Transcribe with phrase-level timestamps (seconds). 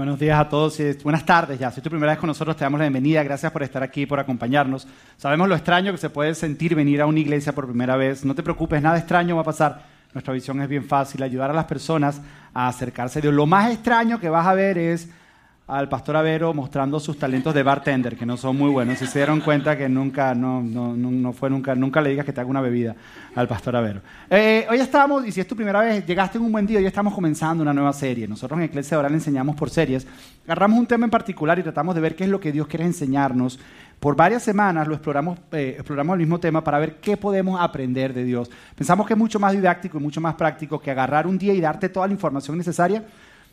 [0.00, 1.70] Buenos días a todos y buenas tardes ya.
[1.70, 3.22] Si es tu primera vez con nosotros, te damos la bienvenida.
[3.22, 4.88] Gracias por estar aquí, por acompañarnos.
[5.18, 8.24] Sabemos lo extraño que se puede sentir venir a una iglesia por primera vez.
[8.24, 9.82] No te preocupes, nada extraño va a pasar.
[10.14, 12.22] Nuestra visión es bien fácil, ayudar a las personas
[12.54, 13.34] a acercarse a Dios.
[13.34, 15.10] Lo más extraño que vas a ver es
[15.70, 18.98] al pastor Avero mostrando sus talentos de bartender, que no son muy buenos.
[18.98, 22.32] Si se dieron cuenta que nunca, no, no, no fue nunca, nunca le digas que
[22.32, 22.96] te haga una bebida
[23.36, 24.00] al pastor Avero.
[24.28, 26.86] Eh, hoy estamos, y si es tu primera vez, llegaste en un buen día, hoy
[26.86, 28.26] estamos comenzando una nueva serie.
[28.26, 30.06] Nosotros en Iglesia Oral enseñamos por series.
[30.44, 32.84] Agarramos un tema en particular y tratamos de ver qué es lo que Dios quiere
[32.84, 33.60] enseñarnos.
[34.00, 38.12] Por varias semanas lo exploramos, eh, exploramos el mismo tema para ver qué podemos aprender
[38.12, 38.50] de Dios.
[38.74, 41.60] Pensamos que es mucho más didáctico y mucho más práctico que agarrar un día y
[41.60, 43.04] darte toda la información necesaria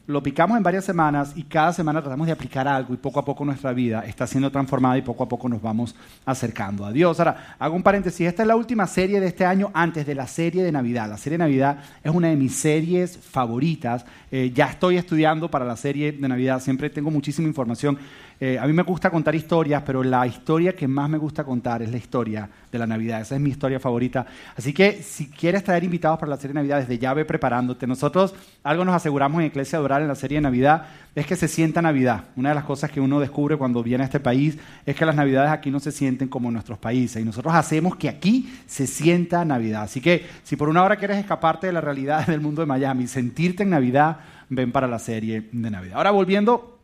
[0.07, 3.25] lo picamos en varias semanas y cada semana tratamos de aplicar algo y poco a
[3.25, 5.93] poco nuestra vida está siendo transformada y poco a poco nos vamos
[6.25, 7.19] acercando a Dios.
[7.19, 10.25] Ahora, hago un paréntesis, esta es la última serie de este año antes de la
[10.25, 11.09] serie de Navidad.
[11.09, 14.05] La serie de Navidad es una de mis series favoritas.
[14.31, 17.97] Eh, ya estoy estudiando para la serie de Navidad, siempre tengo muchísima información
[18.39, 21.81] eh, a mí me gusta contar historias, pero la historia que más me gusta contar
[21.81, 23.21] es la historia de la Navidad.
[23.21, 24.27] Esa es mi historia favorita.
[24.55, 27.87] Así que si quieres traer invitados para la serie de Navidad, desde ya ve preparándote.
[27.87, 30.85] Nosotros algo nos aseguramos en Iglesia Adoral en la serie de Navidad
[31.15, 32.25] es que se sienta Navidad.
[32.35, 35.15] Una de las cosas que uno descubre cuando viene a este país es que las
[35.15, 37.19] Navidades aquí no se sienten como en nuestros países.
[37.19, 39.81] Y nosotros hacemos que aquí se sienta Navidad.
[39.81, 43.07] Así que si por una hora quieres escaparte de la realidad del mundo de Miami,
[43.07, 45.97] sentirte en Navidad, ven para la serie de Navidad.
[45.97, 46.76] Ahora volviendo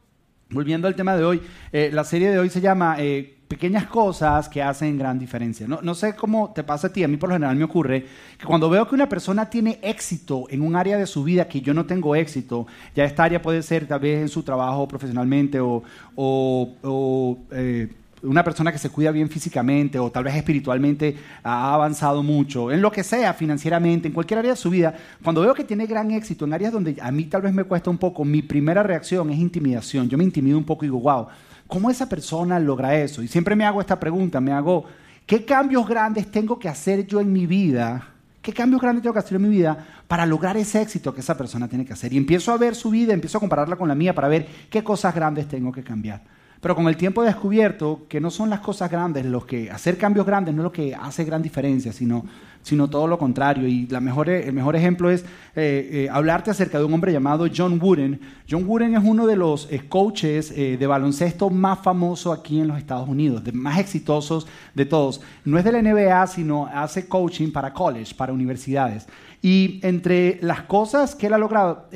[0.54, 4.50] Volviendo al tema de hoy, eh, la serie de hoy se llama eh, Pequeñas cosas
[4.50, 5.68] que hacen gran diferencia.
[5.68, 8.06] No, sé cómo te pasa a ti, a mí por lo general me ocurre
[8.38, 11.62] que cuando veo que una persona tiene éxito en un área de su vida que
[11.62, 15.60] yo no tengo éxito, ya esta área puede ser tal vez en su trabajo profesionalmente
[15.60, 15.84] o,
[16.16, 17.90] o, eh,
[18.24, 22.82] una persona que se cuida bien físicamente o tal vez espiritualmente ha avanzado mucho, en
[22.82, 26.12] lo que sea, financieramente, en cualquier área de su vida, cuando veo que tiene gran
[26.12, 29.30] éxito en áreas donde a mí tal vez me cuesta un poco, mi primera reacción
[29.30, 30.08] es intimidación.
[30.10, 31.28] Yo me intimido un poco y digo, wow,
[31.68, 33.22] ¿cómo esa persona logra eso?
[33.22, 34.86] Y siempre me hago esta pregunta, me hago,
[35.26, 38.08] ¿qué cambios grandes tengo que hacer yo en mi vida?
[38.42, 41.38] ¿Qué cambios grandes tengo que hacer en mi vida para lograr ese éxito que esa
[41.38, 42.12] persona tiene que hacer?
[42.14, 44.84] Y empiezo a ver su vida, empiezo a compararla con la mía para ver qué
[44.84, 46.22] cosas grandes tengo que cambiar.
[46.64, 49.98] Pero con el tiempo he descubierto que no son las cosas grandes los que, hacer
[49.98, 52.24] cambios grandes no es lo que hace gran diferencia, sino,
[52.62, 53.68] sino todo lo contrario.
[53.68, 55.24] Y el mejor ejemplo es
[55.58, 58.18] eh, eh, hablarte acerca de un hombre llamado John Wooden.
[58.50, 62.78] John Wooden es uno de los eh, coaches de baloncesto más famosos aquí en los
[62.78, 65.20] Estados Unidos, de más exitosos de todos.
[65.44, 69.06] No es de la NBA, sino hace coaching para college, para universidades.
[69.42, 71.90] Y entre las cosas que él ha logrado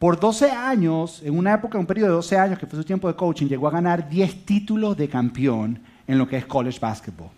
[0.00, 3.06] por 12 años, en una época, un periodo de 12 años que fue su tiempo
[3.06, 7.28] de coaching, llegó a ganar 10 títulos de campeón en lo que es college basketball.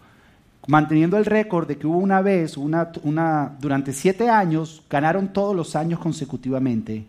[0.69, 5.57] Manteniendo el récord de que hubo una vez, una, una, durante 7 años, ganaron todos
[5.57, 7.05] los años consecutivamente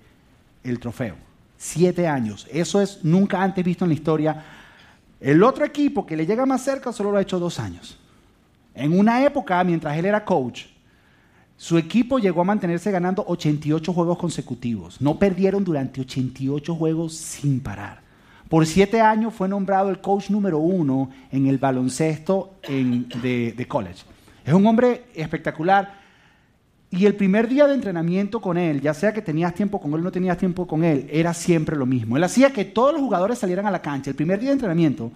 [0.63, 1.17] el trofeo.
[1.55, 2.47] 7 años.
[2.51, 4.43] Eso es nunca antes visto en la historia.
[5.19, 7.99] El otro equipo que le llega más cerca solo lo ha hecho dos años.
[8.73, 10.72] En una época, mientras él era coach,
[11.57, 14.99] su equipo llegó a mantenerse ganando 88 juegos consecutivos.
[14.99, 18.01] No perdieron durante 88 juegos sin parar.
[18.49, 24.03] Por siete años fue nombrado el coach número uno en el baloncesto de, college.
[24.45, 26.03] Es un hombre espectacular.
[26.91, 30.01] Y el primer día de entrenamiento con él, ya sea que tenías tiempo con él
[30.01, 32.15] o no tenías tiempo con él, era siempre lo mismo.
[32.15, 34.11] Él hacía que todos los jugadores salieran a la cancha.
[34.11, 35.11] El primer día de entrenamiento,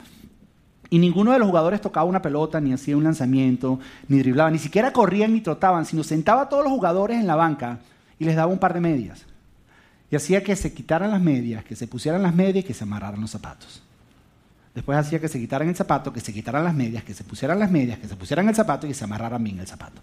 [0.89, 4.59] y ninguno de los jugadores tocaba una pelota, ni hacía un lanzamiento, ni driblaba, ni
[4.59, 7.79] siquiera corrían ni trotaban, sino sentaba a todos los jugadores en la banca
[8.19, 9.25] y les daba un par de medias.
[10.09, 12.83] Y hacía que se quitaran las medias, que se pusieran las medias y que se
[12.85, 13.83] amarraran los zapatos.
[14.73, 17.59] Después hacía que se quitaran el zapato, que se quitaran las medias, que se pusieran
[17.59, 20.01] las medias, que se pusieran el zapato y que se amarraran bien el zapato.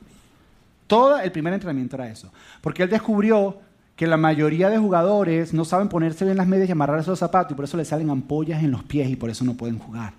[0.87, 2.31] Todo el primer entrenamiento era eso.
[2.61, 3.61] Porque él descubrió
[3.97, 7.53] que la mayoría de jugadores no saben ponerse bien las medias y amarrar esos zapatos
[7.53, 10.13] y por eso les salen ampollas en los pies y por eso no pueden jugar.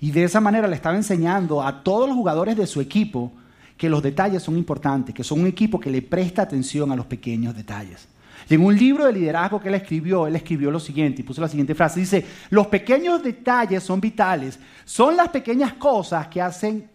[0.00, 3.32] Y de esa manera le estaba enseñando a todos los jugadores de su equipo
[3.76, 7.06] que los detalles son importantes, que son un equipo que le presta atención a los
[7.06, 8.08] pequeños detalles.
[8.48, 11.40] Y en un libro de liderazgo que él escribió, él escribió lo siguiente y puso
[11.40, 12.00] la siguiente frase.
[12.00, 16.90] Dice, los pequeños detalles son vitales, son las pequeñas cosas que hacen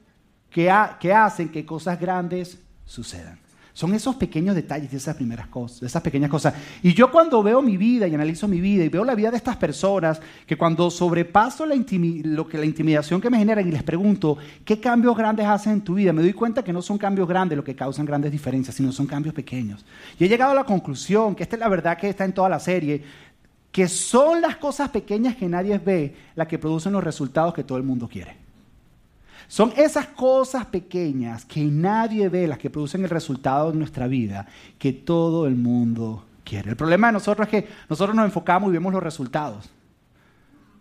[0.50, 3.40] que, que, hacen que cosas grandes sucedan.
[3.76, 6.54] Son esos pequeños detalles de esas primeras cosas, de esas pequeñas cosas.
[6.82, 9.36] Y yo cuando veo mi vida y analizo mi vida y veo la vida de
[9.36, 13.84] estas personas, que cuando sobrepaso la, lo que, la intimidación que me generan y les
[13.84, 16.14] pregunto, ¿qué cambios grandes hacen en tu vida?
[16.14, 19.08] Me doy cuenta que no son cambios grandes lo que causan grandes diferencias, sino son
[19.08, 19.84] cambios pequeños.
[20.18, 22.48] Y he llegado a la conclusión, que esta es la verdad que está en toda
[22.48, 23.04] la serie,
[23.74, 27.78] que son las cosas pequeñas que nadie ve las que producen los resultados que todo
[27.78, 28.45] el mundo quiere.
[29.48, 34.48] Son esas cosas pequeñas que nadie ve, las que producen el resultado de nuestra vida,
[34.80, 36.72] que todo el mundo quiere.
[36.72, 39.70] El problema de nosotros es que nosotros nos enfocamos y vemos los resultados,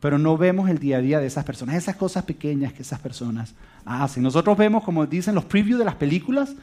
[0.00, 3.00] pero no vemos el día a día de esas personas, esas cosas pequeñas que esas
[3.00, 4.22] personas hacen.
[4.22, 6.54] Nosotros vemos, como dicen los previews de las películas,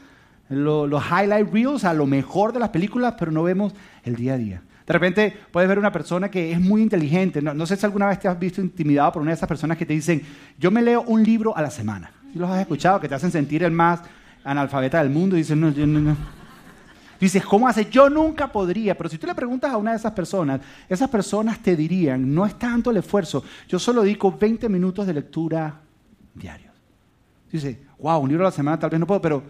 [0.48, 3.72] los highlight reels, a lo mejor de las películas, pero no vemos
[4.04, 4.62] el día a día.
[4.86, 7.40] De repente puedes ver una persona que es muy inteligente.
[7.40, 9.86] No, sé si alguna vez te has visto intimidado por una de esas personas que
[9.86, 10.22] te dicen,
[10.58, 12.10] yo me leo un libro a la semana.
[12.32, 13.00] ¿Sí los has escuchado?
[13.00, 14.00] Que te hacen sentir el más
[14.44, 16.16] analfabeta del mundo y dicen, no, yo no, no.
[17.20, 17.88] Dices, ¿cómo hace?
[17.88, 18.96] Yo nunca podría.
[18.96, 22.44] Pero si tú le preguntas a una de esas personas, esas personas te dirían, no
[22.44, 25.80] es tanto el esfuerzo, yo solo dedico 20 minutos de lectura
[26.34, 26.72] diarios.
[27.50, 29.42] Dice, wow, un libro a la semana tal vez no puedo, pero,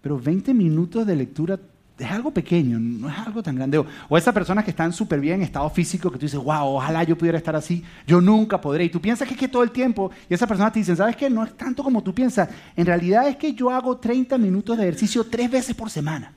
[0.00, 1.58] pero 20 minutos de lectura
[1.98, 3.84] es algo pequeño, no es algo tan grande.
[4.08, 7.04] O esas personas que están súper bien en estado físico, que tú dices, wow, ojalá
[7.04, 8.84] yo pudiera estar así, yo nunca podré.
[8.84, 11.14] Y tú piensas que es que todo el tiempo, y esas personas te dicen, ¿sabes
[11.14, 11.30] qué?
[11.30, 12.48] No es tanto como tú piensas.
[12.74, 16.32] En realidad es que yo hago 30 minutos de ejercicio tres veces por semana.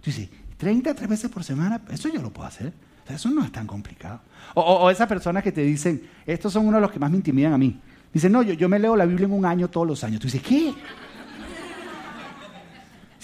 [0.00, 2.72] Tú dices, 30 tres veces por semana, eso yo lo puedo hacer.
[3.08, 4.20] eso no es tan complicado.
[4.54, 7.52] O, esas personas que te dicen, estos son uno de los que más me intimidan
[7.52, 7.80] a mí.
[8.12, 10.20] Dicen, no, yo, yo me leo la Biblia en un año todos los años.
[10.20, 10.72] Tú dices, ¿qué?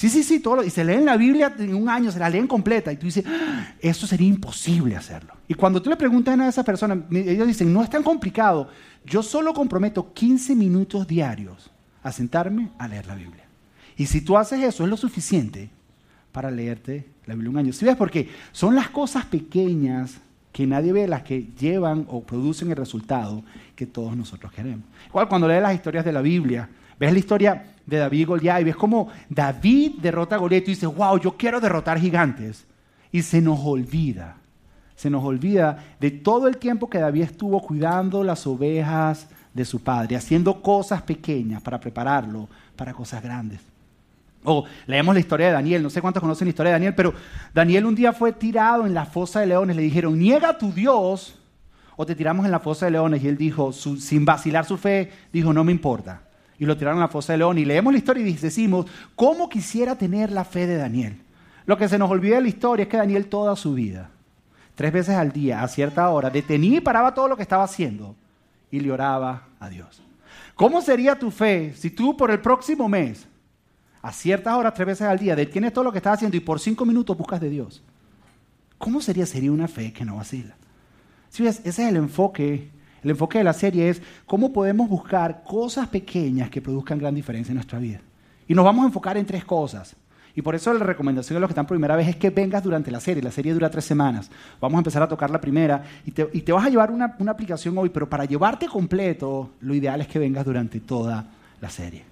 [0.03, 2.49] Sí, sí, sí, todo y se leen la Biblia en un año, se la leen
[2.49, 5.33] completa, y tú dices, ah, eso sería imposible hacerlo.
[5.47, 8.69] Y cuando tú le preguntas a esa persona, ellos dicen, no es tan complicado,
[9.05, 11.71] yo solo comprometo 15 minutos diarios
[12.03, 13.45] a sentarme a leer la Biblia.
[13.97, 15.71] Y si tú haces eso, es lo suficiente
[16.33, 17.73] para leerte la Biblia un año.
[17.73, 17.95] ¿Sí ves?
[17.95, 20.17] Porque son las cosas pequeñas
[20.51, 23.45] que nadie ve las que llevan o producen el resultado
[23.77, 24.85] que todos nosotros queremos.
[25.11, 26.69] Igual cuando lees las historias de la Biblia,
[26.99, 30.73] ves la historia de David y Goliat y ves cómo David derrota a Goliat y
[30.73, 32.65] dices, wow, yo quiero derrotar gigantes.
[33.11, 34.37] Y se nos olvida,
[34.97, 39.83] se nos olvida de todo el tiempo que David estuvo cuidando las ovejas de su
[39.83, 43.61] padre, haciendo cosas pequeñas para prepararlo para cosas grandes.
[44.45, 47.13] O leemos la historia de Daniel, no sé cuántos conocen la historia de Daniel, pero
[47.53, 50.73] Daniel un día fue tirado en la fosa de leones, le dijeron, niega a tu
[50.73, 51.39] Dios
[51.97, 53.23] o te tiramos en la fosa de leones.
[53.23, 56.23] Y él dijo, sin vacilar su fe, dijo, no me importa
[56.59, 57.59] y lo tiraron a la fosa de león.
[57.59, 61.21] Y leemos la historia y decimos, ¿cómo quisiera tener la fe de Daniel?
[61.67, 64.11] Lo que se nos olvida de la historia es que Daniel toda su vida,
[64.75, 68.17] tres veces al día, a cierta hora, detenía y paraba todo lo que estaba haciendo
[68.71, 70.03] y le oraba a Dios.
[70.55, 73.27] ¿Cómo sería tu fe si tú por el próximo mes,
[74.01, 76.59] a ciertas horas, tres veces al día, detienes todo lo que estás haciendo y por
[76.59, 77.83] cinco minutos buscas de Dios?
[78.79, 79.27] ¿Cómo sería?
[79.27, 80.57] Sería una fe que no vacila.
[81.29, 82.69] Si ves, ese es el enfoque
[83.03, 87.51] el enfoque de la serie es cómo podemos buscar cosas pequeñas que produzcan gran diferencia
[87.53, 88.01] en nuestra vida.
[88.47, 89.97] Y nos vamos a enfocar en tres cosas.
[90.35, 92.63] Y por eso la recomendación de los que están por primera vez es que vengas
[92.63, 93.23] durante la serie.
[93.23, 94.31] La serie dura tres semanas.
[94.61, 97.77] Vamos a empezar a tocar la primera y te, vas a llevar una, una aplicación
[97.77, 101.27] hoy, pero para llevarte completo, lo ideal es que vengas durante toda
[101.61, 102.05] la serie.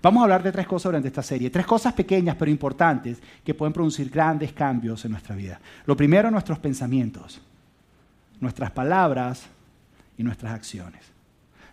[0.00, 1.50] Vamos a hablar de tres cosas durante esta serie.
[1.50, 5.60] Tres cosas pequeñas pero importantes que pueden producir grandes cambios en nuestra vida.
[5.84, 7.40] Lo primero, nuestros pensamientos.
[8.40, 9.48] Nuestras palabras
[10.16, 11.02] y nuestras acciones.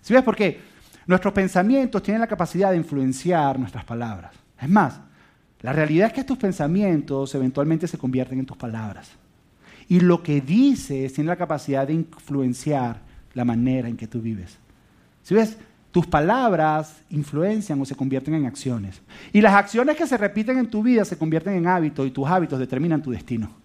[0.01, 0.59] ¿Sí ves por qué?
[1.05, 4.33] Nuestros pensamientos tienen la capacidad de influenciar nuestras palabras.
[4.59, 4.99] Es más,
[5.61, 9.11] la realidad es que estos pensamientos eventualmente se convierten en tus palabras.
[9.87, 13.01] Y lo que dices tiene la capacidad de influenciar
[13.33, 14.57] la manera en que tú vives.
[15.23, 15.57] ¿Sí ves?
[15.91, 19.01] Tus palabras influencian o se convierten en acciones.
[19.31, 22.27] Y las acciones que se repiten en tu vida se convierten en hábitos y tus
[22.27, 23.62] hábitos determinan tu destino.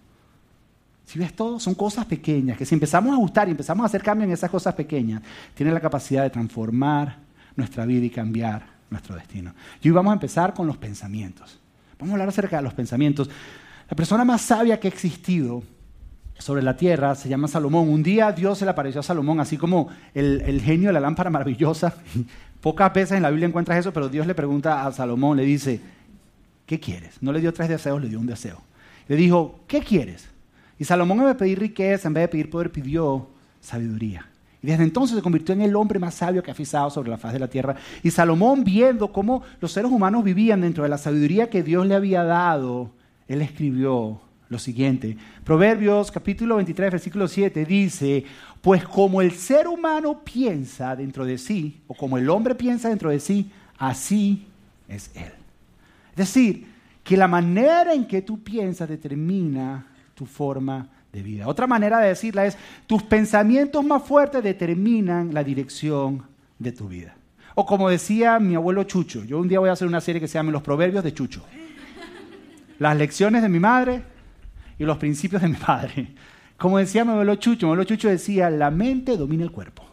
[1.08, 4.02] Si ves todo, son cosas pequeñas que si empezamos a gustar y empezamos a hacer
[4.02, 5.22] cambios en esas cosas pequeñas,
[5.54, 7.16] tienen la capacidad de transformar
[7.56, 9.54] nuestra vida y cambiar nuestro destino.
[9.80, 11.58] Y hoy vamos a empezar con los pensamientos.
[11.98, 13.30] Vamos a hablar acerca de los pensamientos.
[13.88, 15.62] La persona más sabia que ha existido
[16.36, 17.88] sobre la tierra se llama Salomón.
[17.88, 21.00] Un día Dios se le apareció a Salomón, así como el, el genio de la
[21.00, 21.94] lámpara maravillosa.
[22.60, 25.80] Pocas veces en la Biblia encuentras eso, pero Dios le pregunta a Salomón, le dice,
[26.66, 27.14] ¿qué quieres?
[27.22, 28.60] No le dio tres deseos, le dio un deseo.
[29.08, 30.28] Le dijo, ¿qué quieres?
[30.78, 33.28] Y Salomón en vez de pedir riqueza, en vez de pedir poder, pidió
[33.60, 34.26] sabiduría.
[34.62, 37.18] Y desde entonces se convirtió en el hombre más sabio que ha pisado sobre la
[37.18, 37.76] faz de la tierra.
[38.02, 41.94] Y Salomón, viendo cómo los seres humanos vivían dentro de la sabiduría que Dios le
[41.94, 42.90] había dado,
[43.28, 45.16] él escribió lo siguiente.
[45.44, 48.24] Proverbios capítulo 23, versículo 7 dice,
[48.60, 53.10] pues como el ser humano piensa dentro de sí, o como el hombre piensa dentro
[53.10, 54.46] de sí, así
[54.88, 55.32] es él.
[56.10, 56.66] Es decir,
[57.04, 59.86] que la manera en que tú piensas determina
[60.18, 61.46] tu forma de vida.
[61.46, 62.58] Otra manera de decirla es,
[62.88, 66.24] tus pensamientos más fuertes determinan la dirección
[66.58, 67.14] de tu vida.
[67.54, 70.26] O como decía mi abuelo Chucho, yo un día voy a hacer una serie que
[70.26, 71.44] se llama Los Proverbios de Chucho.
[72.80, 74.02] Las lecciones de mi madre
[74.76, 76.08] y los principios de mi padre.
[76.56, 79.84] Como decía mi abuelo Chucho, mi abuelo Chucho decía, la mente domina el cuerpo.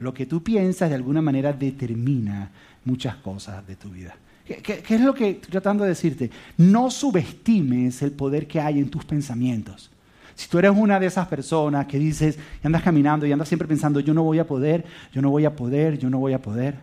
[0.00, 2.50] Lo que tú piensas de alguna manera determina
[2.84, 4.16] muchas cosas de tu vida.
[4.46, 6.30] ¿Qué, es lo que estoy tratando de decirte?
[6.58, 9.90] No subestimes el poder que hay en tus pensamientos.
[10.34, 13.66] Si tú eres una de esas personas que dices y andas caminando y andas siempre
[13.66, 16.42] pensando, yo no voy a poder, yo no voy a poder, yo no voy a
[16.42, 16.76] poder,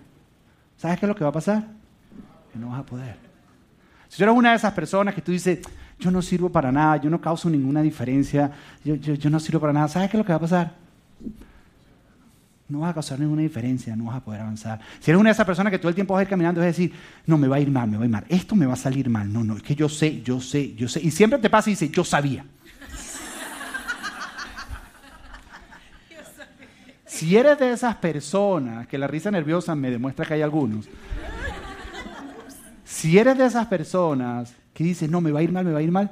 [0.77, 1.67] ¿sabes qué es lo que va a pasar?
[2.51, 3.15] Que no vas a poder.
[4.07, 5.59] Si tú eres una de esas personas que tú dices,
[5.99, 8.51] yo no sirvo para nada, yo no causo ninguna diferencia,
[8.83, 10.73] yo, yo no sirvo para nada, ¿sabes qué es lo que va a pasar?
[12.71, 14.79] No vas a causar ninguna diferencia, no vas a poder avanzar.
[14.99, 16.67] Si eres una de esas personas que todo el tiempo vas a ir caminando, es
[16.67, 16.93] decir,
[17.25, 18.77] no, me va a ir mal, me va a ir mal, esto me va a
[18.77, 21.49] salir mal, no, no, es que yo sé, yo sé, yo sé, y siempre te
[21.49, 22.45] pasa y dices, yo sabía.
[27.05, 30.87] Si eres de esas personas, que la risa nerviosa me demuestra que hay algunos,
[32.83, 35.79] si eres de esas personas que dicen, no, me va a ir mal, me va
[35.79, 36.09] a ir mal,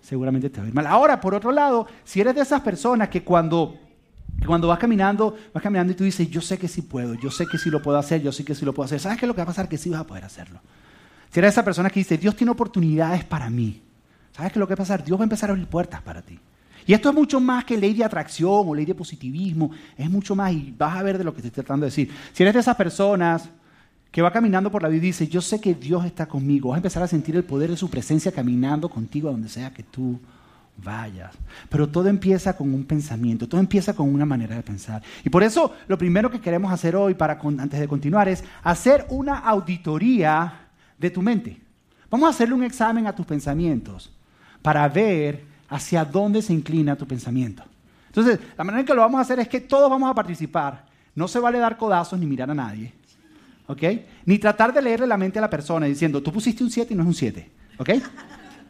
[0.00, 0.86] seguramente te va a ir mal.
[0.86, 3.78] Ahora, por otro lado, si eres de esas personas que cuando,
[4.44, 7.46] cuando vas caminando, vas caminando y tú dices, yo sé que sí puedo, yo sé
[7.46, 9.28] que sí lo puedo hacer, yo sé que sí lo puedo hacer, ¿sabes qué es
[9.28, 9.68] lo que va a pasar?
[9.68, 10.60] Que sí vas a poder hacerlo.
[11.30, 13.82] Si eres esa persona que dice, Dios tiene oportunidades para mí,
[14.32, 15.04] ¿sabes qué es lo que va a pasar?
[15.04, 16.38] Dios va a empezar a abrir puertas para ti.
[16.86, 20.36] Y esto es mucho más que ley de atracción o ley de positivismo, es mucho
[20.36, 22.10] más y vas a ver de lo que estoy tratando de decir.
[22.32, 23.48] Si eres de esas personas
[24.10, 26.76] que va caminando por la vida y dice, yo sé que Dios está conmigo, vas
[26.76, 29.82] a empezar a sentir el poder de su presencia caminando contigo a donde sea que
[29.82, 30.20] tú
[30.76, 31.34] vayas.
[31.68, 35.02] Pero todo empieza con un pensamiento, todo empieza con una manera de pensar.
[35.24, 39.06] Y por eso lo primero que queremos hacer hoy, para, antes de continuar, es hacer
[39.10, 41.60] una auditoría de tu mente.
[42.10, 44.12] Vamos a hacerle un examen a tus pensamientos
[44.62, 47.64] para ver hacia dónde se inclina tu pensamiento.
[48.06, 50.86] Entonces, la manera en que lo vamos a hacer es que todos vamos a participar.
[51.14, 52.92] No se vale dar codazos ni mirar a nadie.
[53.66, 53.82] ¿Ok?
[54.26, 56.96] Ni tratar de leerle la mente a la persona diciendo, tú pusiste un 7 y
[56.96, 57.50] no es un 7.
[57.78, 57.90] ¿Ok?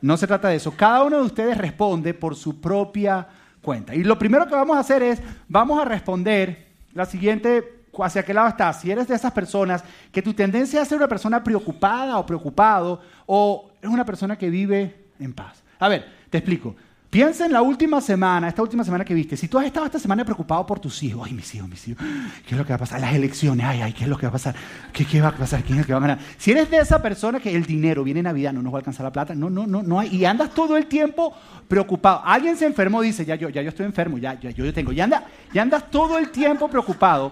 [0.04, 0.70] No se trata de eso.
[0.76, 3.26] Cada uno de ustedes responde por su propia
[3.62, 3.94] cuenta.
[3.94, 5.18] Y lo primero que vamos a hacer es,
[5.48, 8.82] vamos a responder la siguiente, hacia qué lado estás.
[8.82, 9.82] Si eres de esas personas
[10.12, 14.50] que tu tendencia es ser una persona preocupada o preocupado, o es una persona que
[14.50, 15.62] vive en paz.
[15.78, 16.76] A ver, te explico.
[17.14, 19.36] Piensa en la última semana, esta última semana que viste.
[19.36, 22.04] Si tú has estado esta semana preocupado por tus hijos, ay, mis hijos, mis hijos,
[22.44, 23.00] ¿qué es lo que va a pasar?
[23.00, 24.56] Las elecciones, ay, ay, ¿qué es lo que va a pasar?
[24.92, 25.62] ¿Qué, va a pasar?
[25.62, 26.18] ¿Quién es el que va a ganar?
[26.38, 29.04] Si eres de esa persona que el dinero viene Navidad, no nos va a alcanzar
[29.04, 31.32] la plata, no, no, no, no hay, y andas todo el tiempo
[31.68, 32.20] preocupado.
[32.24, 35.04] Alguien se enfermó, dice, ya yo, ya yo estoy enfermo, ya, ya yo tengo, ya,
[35.04, 37.30] anda, ya andas todo el tiempo preocupado.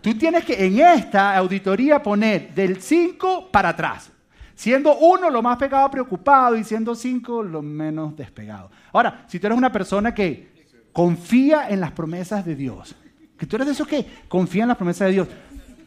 [0.00, 4.12] Tú tienes que en esta auditoría poner del 5 para atrás.
[4.58, 8.72] Siendo uno lo más pegado preocupado y siendo cinco lo menos despegado.
[8.92, 10.48] Ahora, si tú eres una persona que
[10.92, 12.96] confía en las promesas de Dios,
[13.38, 15.28] que tú eres de esos que confía en las promesas de Dios,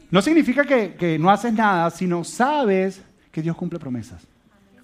[0.09, 4.25] no significa que, no haces nada, sino sabes que Dios cumple promesas.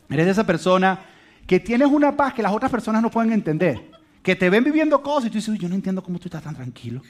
[0.10, 1.00] Eres de esa persona
[1.46, 3.90] que tienes una paz que las otras personas no pueden entender,
[4.22, 6.56] que te ven viviendo cosas y tú dices, yo no entiendo cómo tú estás tan
[6.56, 7.02] tranquilo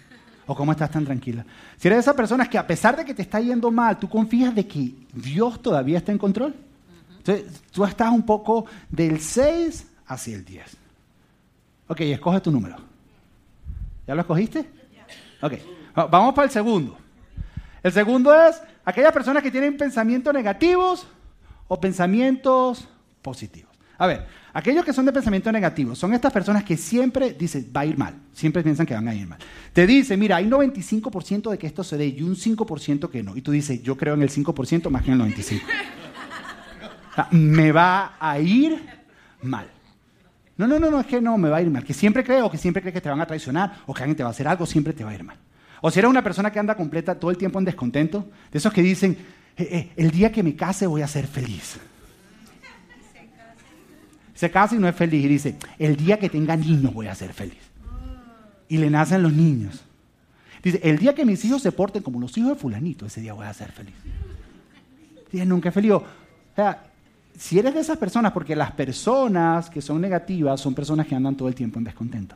[0.46, 1.44] o cómo estás tan tranquila.
[1.76, 4.08] Si eres de esas personas que a pesar de que te está yendo mal, tú
[4.08, 6.67] confías de que Dios todavía está en control.
[7.28, 10.78] Entonces, tú estás un poco del 6 hacia el 10.
[11.88, 12.78] Ok, escoge tu número.
[14.08, 14.66] ¿Ya lo escogiste?
[15.42, 15.54] Ok,
[16.10, 16.98] vamos para el segundo.
[17.84, 21.06] El segundo es aquellas personas que tienen pensamientos negativos
[21.68, 22.88] o pensamientos
[23.22, 23.76] positivos.
[23.98, 27.82] A ver, aquellos que son de pensamiento negativo son estas personas que siempre dicen, va
[27.82, 29.40] a ir mal, siempre piensan que van a ir mal.
[29.74, 33.36] Te dice, mira, hay 95% de que esto se dé y un 5% que no.
[33.36, 35.62] Y tú dices, yo creo en el 5% más que en el 95%
[37.32, 38.84] me va a ir
[39.42, 39.68] mal.
[40.58, 41.84] No, no, no, no, es que no, me va a ir mal.
[41.84, 44.24] Que siempre creo, que siempre cree que te van a traicionar, o que alguien te
[44.24, 45.38] va a hacer algo, siempre te va a ir mal.
[45.82, 48.74] O si eres una persona que anda completa todo el tiempo en descontento, de esos
[48.74, 49.18] que dicen,
[49.56, 51.78] eh, eh, el día que me case voy a ser feliz.
[54.34, 57.16] Se casa y no es feliz y dice, el día que tenga niños voy a
[57.16, 57.58] ser feliz.
[58.68, 59.84] Y le nacen los niños.
[60.62, 63.34] Dice, el día que mis hijos se porten como los hijos de fulanito, ese día
[63.34, 63.96] voy a ser feliz.
[65.32, 65.92] Dice, nunca es feliz.
[65.94, 66.04] O
[66.56, 66.84] sea,
[67.38, 71.36] si eres de esas personas, porque las personas que son negativas son personas que andan
[71.36, 72.36] todo el tiempo en descontento.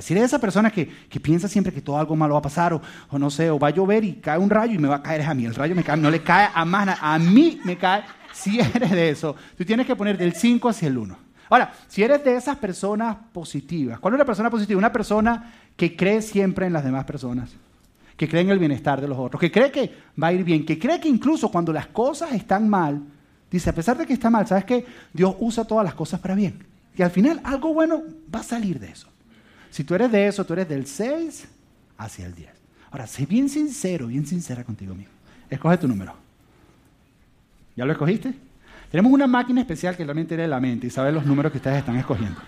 [0.00, 2.42] si eres de esas personas que, que piensa siempre que todo algo malo va a
[2.42, 4.96] pasar, o, no sé, o va a llover y cae un rayo y me va
[4.96, 8.02] a caer a mí, el rayo no le cae a más, a mí me cae,
[8.32, 11.16] si eres de eso, tú tienes que poner del 5 hacia el 1.
[11.48, 14.78] Ahora, si eres de esas personas positivas, ¿cuál es una persona positiva?
[14.78, 17.50] Una persona que cree siempre en las demás personas,
[18.16, 20.66] que cree en el bienestar de los otros, que cree que va a ir bien,
[20.66, 23.00] que cree que incluso cuando las cosas están mal,
[23.50, 24.84] Dice, a pesar de que está mal, ¿sabes qué?
[25.12, 26.64] Dios usa todas las cosas para bien.
[26.96, 28.02] Y al final algo bueno
[28.34, 29.08] va a salir de eso.
[29.70, 31.46] Si tú eres de eso, tú eres del 6
[31.98, 32.48] hacia el 10.
[32.90, 35.12] Ahora, sé bien sincero, bien sincera contigo mismo.
[35.50, 36.14] Escoge tu número.
[37.76, 38.34] ¿Ya lo escogiste?
[38.90, 41.78] Tenemos una máquina especial que realmente lee la mente y sabe los números que ustedes
[41.78, 42.40] están escogiendo.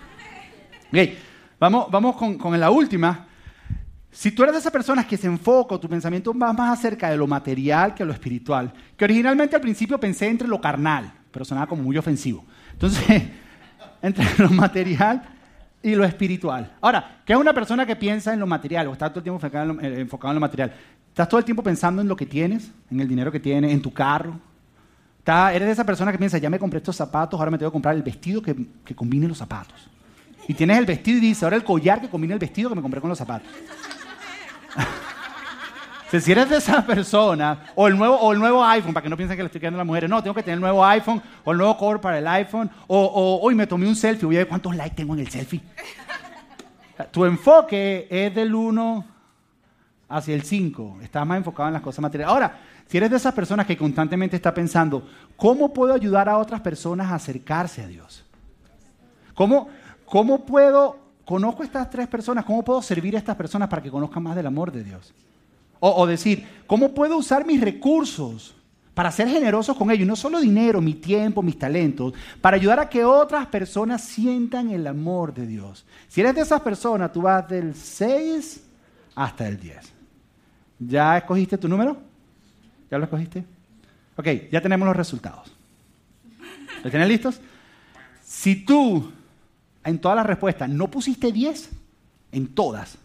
[0.91, 0.97] Ok,
[1.59, 3.28] vamos, vamos con la última.
[4.11, 7.17] Si tú eres de esas personas que se enfoca, tu pensamiento va más acerca de
[7.17, 11.67] lo material que lo espiritual, que originalmente al principio pensé entre lo carnal, pero sonaba
[11.67, 12.43] como muy ofensivo.
[12.73, 13.23] Entonces,
[14.01, 15.21] entre lo material
[15.83, 16.71] y lo espiritual.
[16.81, 19.37] Ahora, ¿qué es una persona que piensa en lo material o está todo el tiempo
[19.37, 20.73] enfocado en lo, eh, en lo material?
[21.09, 23.81] ¿Estás todo el tiempo pensando en lo que tienes, en el dinero que tienes, en
[23.81, 24.39] tu carro?
[25.19, 27.71] ¿Está- ¿Eres de esa persona que piensa, ya me compré estos zapatos, ahora me tengo
[27.71, 29.87] que comprar el vestido que, que combine los zapatos?
[30.47, 32.81] Y tienes el vestido y dices, ahora el collar que combine el vestido que me
[32.81, 33.47] compré con los zapatos.
[36.19, 39.15] Si eres de esa persona, o el, nuevo, o el nuevo iPhone, para que no
[39.15, 41.21] piensen que le estoy quedando a las mujeres, no, tengo que tener el nuevo iPhone,
[41.43, 44.37] o el nuevo cover para el iPhone, o, o hoy me tomé un selfie, voy
[44.37, 45.61] a ver cuántos likes tengo en el selfie.
[47.11, 49.05] Tu enfoque es del 1
[50.09, 52.33] hacia el 5, estás más enfocado en las cosas materiales.
[52.33, 55.07] Ahora, si eres de esas personas que constantemente está pensando,
[55.37, 58.25] ¿cómo puedo ayudar a otras personas a acercarse a Dios?
[59.35, 59.69] ¿Cómo,
[60.05, 60.97] cómo puedo,
[61.29, 64.35] conozco a estas tres personas, cómo puedo servir a estas personas para que conozcan más
[64.35, 65.13] del amor de Dios?
[65.79, 68.55] O, decir, ¿cómo puedo usar mis recursos
[68.95, 70.07] para ser generosos con ellos?
[70.07, 74.87] No solo dinero, mi tiempo, mis talentos, para ayudar a que otras personas sientan el
[74.87, 75.85] amor de Dios.
[76.07, 78.63] Si eres de esas personas, tú vas del 6
[79.13, 79.77] hasta el 10.
[80.79, 81.95] ¿Ya escogiste tu número?
[82.89, 83.45] ¿Ya lo escogiste?
[84.15, 85.53] Ok, ya tenemos los resultados.
[86.81, 87.39] ¿Los tienen listos?
[88.23, 89.11] Si tú
[89.83, 91.69] en todas las respuestas no pusiste 10,
[92.31, 92.97] en todas,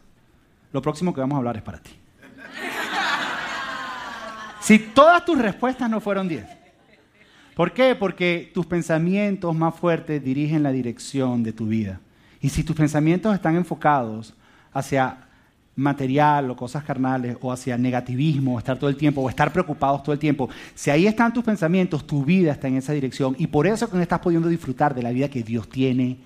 [0.72, 1.90] lo próximo que vamos a hablar es para ti.
[4.60, 6.46] Si todas tus respuestas no fueron 10.
[7.54, 7.94] ¿Por qué?
[7.94, 12.00] Porque tus pensamientos más fuertes dirigen la dirección de tu vida.
[12.40, 14.34] Y si tus pensamientos están enfocados
[14.72, 15.18] hacia
[15.76, 20.02] material o cosas carnales o hacia negativismo, o estar todo el tiempo o estar preocupados
[20.02, 23.46] todo el tiempo, si ahí están tus pensamientos, tu vida está en esa dirección y
[23.46, 26.18] por eso que no estás pudiendo disfrutar de la vida que Dios tiene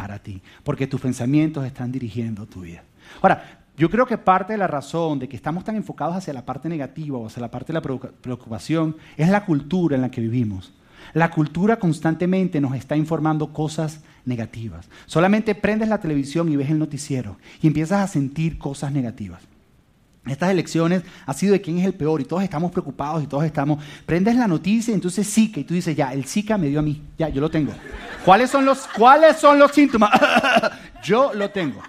[0.00, 2.82] para ti, porque tus pensamientos están dirigiendo tu vida.
[3.20, 6.46] Ahora, yo creo que parte de la razón de que estamos tan enfocados hacia la
[6.46, 10.10] parte negativa o hacia la parte de la preocupa- preocupación es la cultura en la
[10.10, 10.72] que vivimos.
[11.12, 14.88] La cultura constantemente nos está informando cosas negativas.
[15.04, 19.42] Solamente prendes la televisión y ves el noticiero y empiezas a sentir cosas negativas.
[20.26, 23.42] Estas elecciones ha sido de quién es el peor y todos estamos preocupados y todos
[23.44, 23.82] estamos.
[24.04, 26.82] Prendes la noticia y entonces Zika y tú dices, ya, el Zika me dio a
[26.82, 27.72] mí, ya, yo lo tengo.
[28.24, 30.10] ¿Cuáles son los, cuáles son los síntomas?
[31.02, 31.80] yo lo tengo.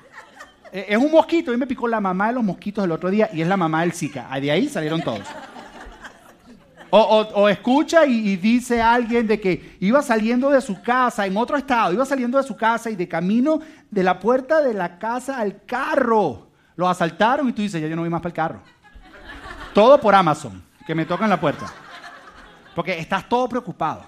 [0.71, 3.09] Eh, Es un mosquito, a mí me picó la mamá de los mosquitos el otro
[3.11, 4.29] día y es la mamá del Zika.
[4.39, 5.27] De ahí salieron todos.
[6.93, 6.99] O,
[7.35, 11.93] o- escucha y dice alguien de que iba saliendo de su casa en otro estado,
[11.93, 15.63] iba saliendo de su casa y de camino de la puerta de la casa al
[15.65, 16.47] carro.
[16.75, 18.59] Lo asaltaron y tú dices, ya yo no voy más para el carro.
[19.73, 21.65] Todo por Amazon, que me tocan la puerta.
[22.75, 24.03] Porque estás todo preocupado.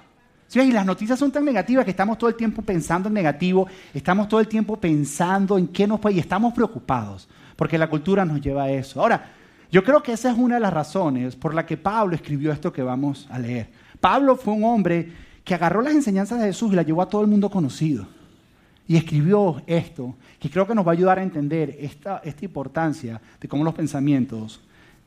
[0.47, 0.59] ¿Sí?
[0.59, 4.27] Y las noticias son tan negativas que estamos todo el tiempo pensando en negativo, estamos
[4.27, 8.39] todo el tiempo pensando en qué nos puede y estamos preocupados, porque la cultura nos
[8.39, 9.01] lleva a eso.
[9.01, 9.31] Ahora,
[9.71, 12.71] yo creo que esa es una de las razones por la que Pablo escribió esto
[12.71, 13.71] que vamos a leer.
[13.99, 15.11] Pablo fue un hombre
[15.43, 18.05] que agarró las enseñanzas de Jesús y las llevó a todo el mundo conocido.
[18.87, 23.47] Y escribió esto, que creo que nos va a ayudar a entender esta, importancia de
[23.47, 24.61] cómo los pensamientos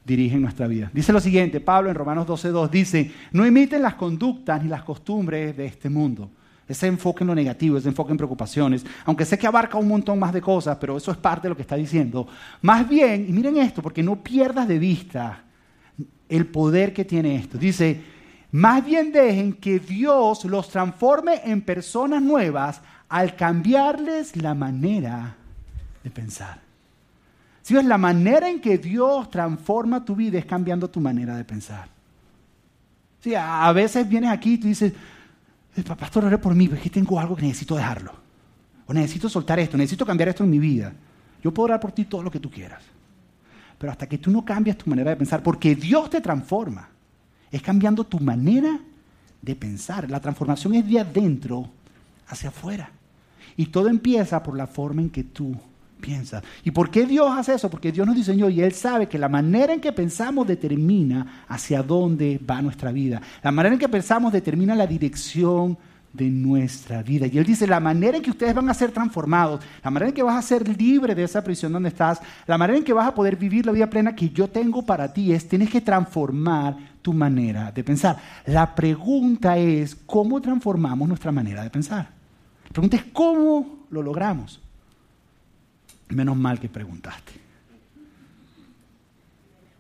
[0.04, 0.90] dirigen nuestra vida.
[0.94, 5.56] Dice lo siguiente, Pablo en Romanos 12.2 dice, no imiten las conductas ni las costumbres
[5.56, 6.30] de este mundo.
[6.66, 10.18] Ese enfoque en lo negativo, ese enfoque en preocupaciones, aunque sé que abarca un montón
[10.18, 12.26] más de cosas, pero eso es parte de lo que está diciendo.
[12.62, 15.44] Más bien, y miren esto, porque no pierdas de vista
[16.28, 17.58] el poder que tiene esto.
[17.58, 18.02] Dice,
[18.50, 25.36] más bien dejen que Dios los transforme en personas nuevas al cambiarles la manera
[26.02, 26.60] de pensar.
[27.62, 31.44] Si ves, la manera en que Dios transforma tu vida es cambiando tu manera de
[31.44, 31.88] pensar.
[33.20, 34.92] Sí, a veces vienes aquí y tú dices,
[35.76, 38.12] "Eh, pastor, ore por mí, pero es tengo algo que necesito dejarlo.
[38.86, 40.92] O necesito soltar esto, necesito cambiar esto en mi vida.
[41.42, 42.82] Yo puedo orar por ti todo lo que tú quieras.
[43.78, 46.88] Pero hasta que tú no cambias tu manera de pensar, porque Dios te transforma,
[47.50, 48.78] es cambiando tu manera
[49.42, 50.08] de pensar.
[50.08, 51.68] La transformación es de adentro
[52.28, 52.90] hacia afuera.
[53.56, 55.56] Y todo empieza por la forma en que tú
[56.00, 56.42] piensas.
[56.62, 57.70] ¿Y por qué Dios hace eso?
[57.70, 61.82] Porque Dios nos diseñó y Él sabe que la manera en que pensamos determina hacia
[61.82, 63.20] dónde va nuestra vida.
[63.42, 65.78] La manera en que pensamos determina la dirección
[66.12, 67.26] de nuestra vida.
[67.26, 70.14] Y Él dice, la manera en que ustedes van a ser transformados, la manera en
[70.14, 73.08] que vas a ser libre de esa prisión donde estás, la manera en que vas
[73.08, 76.76] a poder vivir la vida plena que yo tengo para ti es, tienes que transformar
[77.02, 78.16] tu manera de pensar.
[78.46, 82.15] La pregunta es, ¿cómo transformamos nuestra manera de pensar?
[82.76, 84.60] Pregunta es, ¿cómo lo logramos?
[86.10, 87.32] Menos mal que preguntaste.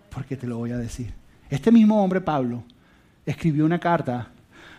[0.08, 1.12] Porque te lo voy a decir.
[1.50, 2.64] Este mismo hombre, Pablo,
[3.26, 4.30] escribió una carta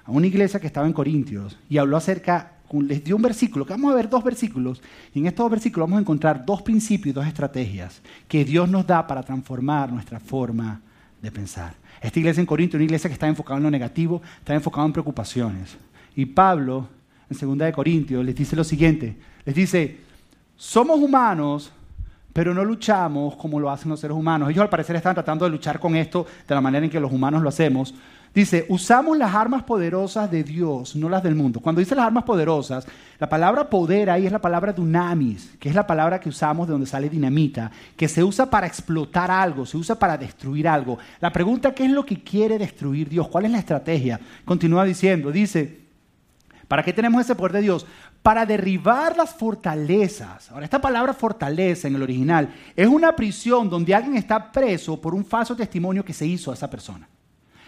[0.04, 3.74] a una iglesia que estaba en Corintios y habló acerca les dio un versículo, que
[3.74, 4.82] vamos a ver dos versículos,
[5.14, 8.88] y en estos dos versículos vamos a encontrar dos principios dos estrategias que Dios nos
[8.88, 10.82] da para transformar nuestra forma
[11.22, 11.76] de pensar.
[12.02, 14.88] Esta iglesia en Corinto es una iglesia que está enfocada en lo negativo, está enfocada
[14.88, 15.78] en preocupaciones.
[16.16, 16.97] Y Pablo,
[17.30, 19.98] en 2 de Corintios, les dice lo siguiente, les dice,
[20.56, 21.72] somos humanos,
[22.34, 24.50] pero no luchamos como lo hacen los seres humanos.
[24.50, 27.12] Ellos al parecer están tratando de luchar con esto de la manera en que los
[27.12, 27.96] humanos lo hacemos.
[28.34, 31.60] Dice, usamos las armas poderosas de Dios, no las del mundo.
[31.60, 32.86] Cuando dice las armas poderosas,
[33.18, 36.74] la palabra poder ahí es la palabra dunamis, que es la palabra que usamos de
[36.74, 41.00] donde sale dinamita, que se usa para explotar algo, se usa para destruir algo.
[41.20, 43.28] La pregunta, ¿qué es lo que quiere destruir Dios?
[43.30, 44.20] ¿Cuál es la estrategia?
[44.46, 45.87] Continúa diciendo, dice,
[46.68, 47.86] ¿para qué tenemos ese poder de Dios?
[48.22, 50.52] Para derribar las fortalezas.
[50.52, 55.14] Ahora, esta palabra fortaleza en el original es una prisión donde alguien está preso por
[55.14, 57.08] un falso testimonio que se hizo a esa persona.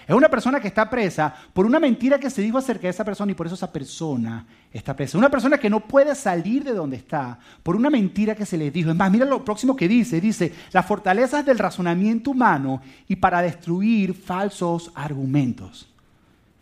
[0.10, 3.06] Es una persona que está presa por una mentira que se dijo acerca de esa
[3.06, 5.20] persona y por eso esa persona está presa.
[5.20, 8.72] Una persona que no puede salir de donde está por una mentira que se le
[8.72, 8.90] dijo.
[8.90, 10.20] Es más, mira lo próximo que dice.
[10.20, 15.88] Dice, las fortalezas del razonamiento humano y para destruir falsos argumentos.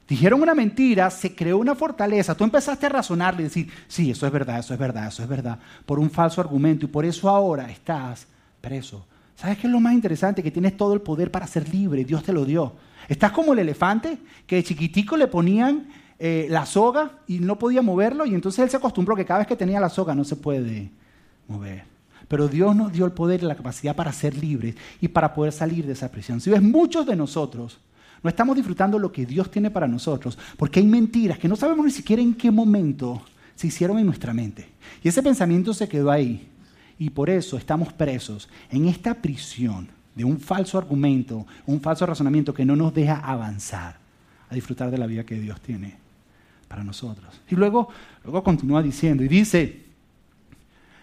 [0.07, 2.35] Dijeron una mentira, se creó una fortaleza.
[2.35, 5.29] Tú empezaste a razonarle y decir, sí, eso es verdad, eso es verdad, eso es
[5.29, 8.27] verdad, por un falso argumento y por eso ahora estás
[8.61, 9.05] preso.
[9.35, 10.41] ¿Sabes qué es lo más interesante?
[10.41, 12.05] Que tienes todo el poder para ser libre.
[12.05, 12.73] Dios te lo dio.
[13.07, 14.17] Estás como el elefante
[14.47, 15.87] que de chiquitico le ponían
[16.19, 19.47] eh, la soga y no podía moverlo y entonces él se acostumbró que cada vez
[19.47, 20.89] que tenía la soga no se puede
[21.47, 21.83] mover.
[22.27, 25.53] Pero Dios nos dio el poder y la capacidad para ser libres y para poder
[25.53, 26.41] salir de esa prisión.
[26.41, 27.79] Si ves, muchos de nosotros
[28.27, 31.85] no estamos disfrutando lo que Dios tiene para nosotros porque hay mentiras que no sabemos
[31.85, 33.21] ni siquiera en qué momento
[33.55, 34.67] se hicieron en nuestra mente.
[35.01, 36.45] Y ese pensamiento se quedó ahí.
[36.99, 42.53] Y por eso estamos presos en esta prisión de un falso argumento, un falso razonamiento
[42.53, 43.97] que no nos deja avanzar
[44.49, 45.95] a disfrutar de la vida que Dios tiene
[46.67, 47.39] para nosotros.
[47.49, 47.87] Y luego,
[48.25, 49.85] luego continúa diciendo y dice,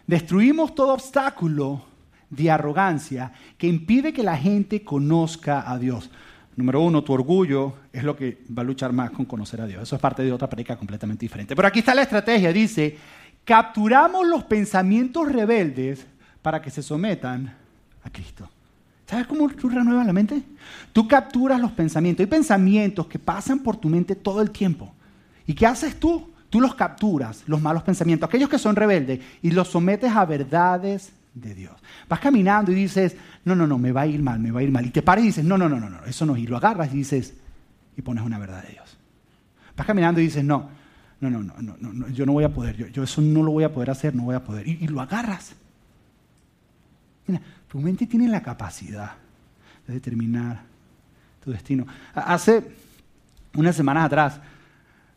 [0.07, 1.87] destruimos todo obstáculo
[2.29, 6.11] de arrogancia que impide que la gente conozca a Dios.
[6.57, 9.83] Número uno, tu orgullo es lo que va a luchar más con conocer a Dios.
[9.83, 11.57] Eso es parte de otra predica completamente diferente.
[11.57, 12.53] Pero aquí está la estrategia.
[12.53, 12.97] Dice,
[13.45, 16.07] capturamos los pensamientos rebeldes
[16.43, 17.53] para que se sometan
[18.05, 18.49] a Cristo.
[19.07, 20.43] ¿Sabes cómo tú renuevas la mente?
[20.93, 22.25] Tú capturas los pensamientos.
[22.25, 24.93] Hay pensamientos que pasan por tu mente todo el tiempo.
[25.47, 26.31] ¿Y qué haces tú?
[26.49, 31.13] Tú los capturas, los malos pensamientos, aquellos que son rebeldes, y los sometes a verdades
[31.35, 31.75] de Dios.
[32.09, 34.63] Vas caminando y dices, no, no, no, me va a ir mal, me va a
[34.63, 34.87] ir mal.
[34.87, 36.37] Y te paras y dices, no, no, no, no, no, eso no.
[36.37, 37.35] Y lo agarras y dices,
[37.97, 38.97] y pones una verdad de Dios.
[39.77, 40.69] Vas caminando y dices, no,
[41.21, 43.51] no, no, no, no, no yo no voy a poder, yo, yo, eso no lo
[43.51, 44.67] voy a poder hacer, no voy a poder.
[44.69, 45.55] Y, y lo agarras.
[47.27, 49.13] Mira, tu mente tiene la capacidad
[49.87, 50.63] de determinar
[51.43, 51.87] tu destino.
[52.15, 52.63] Hace
[53.57, 54.41] unas semanas atrás,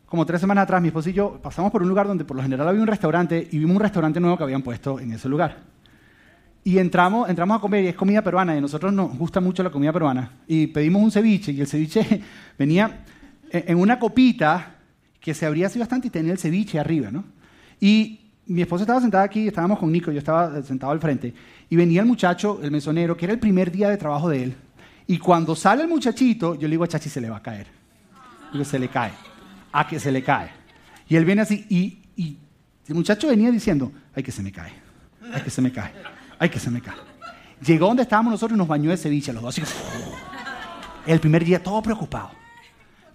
[0.08, 2.44] como tres semanas atrás, mi esposo y yo pasamos por un lugar donde por lo
[2.44, 5.58] general había un restaurante y vimos un restaurante nuevo que habían puesto en ese lugar.
[6.68, 9.64] Y entramos, entramos a comer y es comida peruana y a nosotros nos gusta mucho
[9.64, 10.32] la comida peruana.
[10.50, 12.22] Y pedimos un ceviche y el ceviche
[12.60, 13.06] venía
[13.50, 14.76] en una copita
[15.18, 17.24] que se abría así bastante y tenía el ceviche arriba, ¿no?
[17.80, 21.34] Y mi esposa estaba sentada aquí, estábamos con Nico, yo estaba sentado al frente,
[21.70, 24.56] y venía el muchacho, el mesonero, que era el primer día de trabajo de él,
[25.08, 27.68] y cuando sale el muchachito, yo le digo a Chachi, se le va a caer.
[28.52, 29.14] Digo, se le cae,
[29.72, 30.50] a que se le cae.
[31.08, 32.38] Y él viene así, y, y
[32.90, 34.74] el muchacho venía diciendo, ay que se me cae,
[35.34, 35.94] ay que se me cae,
[36.40, 36.96] ay que se me cae.
[37.66, 39.74] Llegó donde estábamos nosotros y nos bañó de ceviche, los dos así.
[41.06, 42.32] El primer día todo preocupado.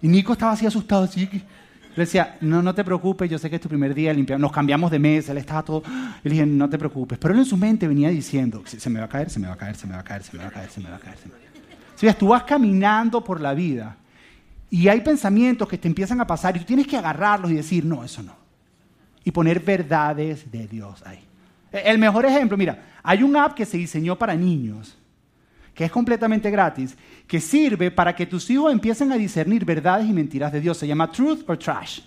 [0.01, 1.29] Y Nico estaba así asustado, así
[1.95, 4.41] le decía, no, no te preocupes, yo sé que es tu primer día, limpiamos.
[4.41, 5.83] nos cambiamos de mesa, él estaba todo...
[6.23, 7.19] Le dije, no te preocupes.
[7.19, 9.53] Pero él en su mente venía diciendo, se me va a caer, se me va
[9.53, 10.95] a caer, se me va a caer, se me va a caer, se me va
[10.95, 11.17] a caer.
[11.95, 13.95] Si ves, tú vas caminando por la vida
[14.71, 17.85] y hay pensamientos que te empiezan a pasar y tú tienes que agarrarlos y decir,
[17.85, 18.35] no, eso no.
[19.23, 21.23] Y poner verdades de Dios ahí.
[21.71, 24.97] El mejor ejemplo, mira, hay un app que se diseñó para niños
[25.73, 26.95] que es completamente gratis,
[27.27, 30.77] que sirve para que tus hijos empiecen a discernir verdades y mentiras de Dios.
[30.77, 32.01] Se llama Truth or Trash.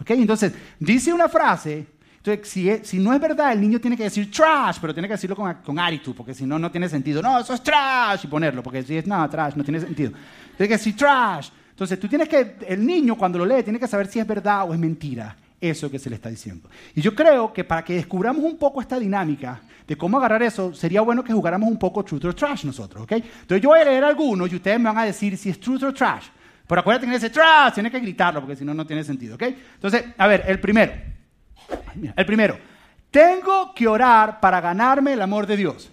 [0.00, 0.20] ¿Okay?
[0.20, 1.86] Entonces, dice una frase,
[2.24, 5.36] entonces, si, no es verdad, el niño tiene que decir trash, pero tiene que decirlo
[5.36, 5.76] con, con
[6.16, 7.20] porque si no, no tiene sentido.
[7.20, 10.12] No, eso es trash, y ponerlo, porque si es nada, trash, no tiene sentido.
[10.56, 11.50] Tiene que decir trash.
[11.70, 14.68] Entonces, tú tienes que, el niño cuando lo lee, tiene que saber si es verdad
[14.68, 16.68] o es mentira eso que se le está diciendo.
[16.94, 20.74] Y yo creo que para que descubramos un poco esta dinámica de cómo agarrar eso,
[20.74, 23.12] sería bueno que jugáramos un poco truth or trash nosotros, ¿ok?
[23.12, 25.84] Entonces yo voy a leer algunos y ustedes me van a decir si es truth
[25.84, 26.26] or trash.
[26.66, 29.42] Pero acuérdate que ese trash tiene que gritarlo porque si no, no tiene sentido, ¿ok?
[29.42, 30.92] Entonces, a ver, el primero.
[32.16, 32.58] El primero.
[33.10, 35.90] Tengo que orar para ganarme el amor de Dios.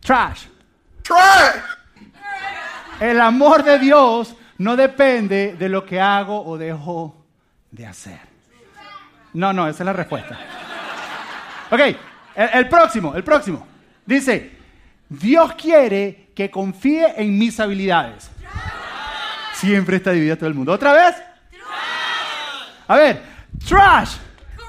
[0.00, 0.46] Trash.
[1.02, 1.56] Trash.
[3.00, 7.23] El amor de Dios no depende de lo que hago o dejo
[7.74, 8.20] de hacer.
[9.32, 10.38] No, no, esa es la respuesta.
[11.70, 11.80] Ok,
[12.36, 13.66] el, próximo, el próximo.
[14.06, 14.52] Dice,
[15.08, 18.30] Dios quiere que confíe en mis habilidades.
[19.54, 20.72] Siempre está dividido todo el mundo.
[20.72, 21.16] ¿Otra vez?
[22.86, 23.22] A ver,
[23.66, 24.16] trash.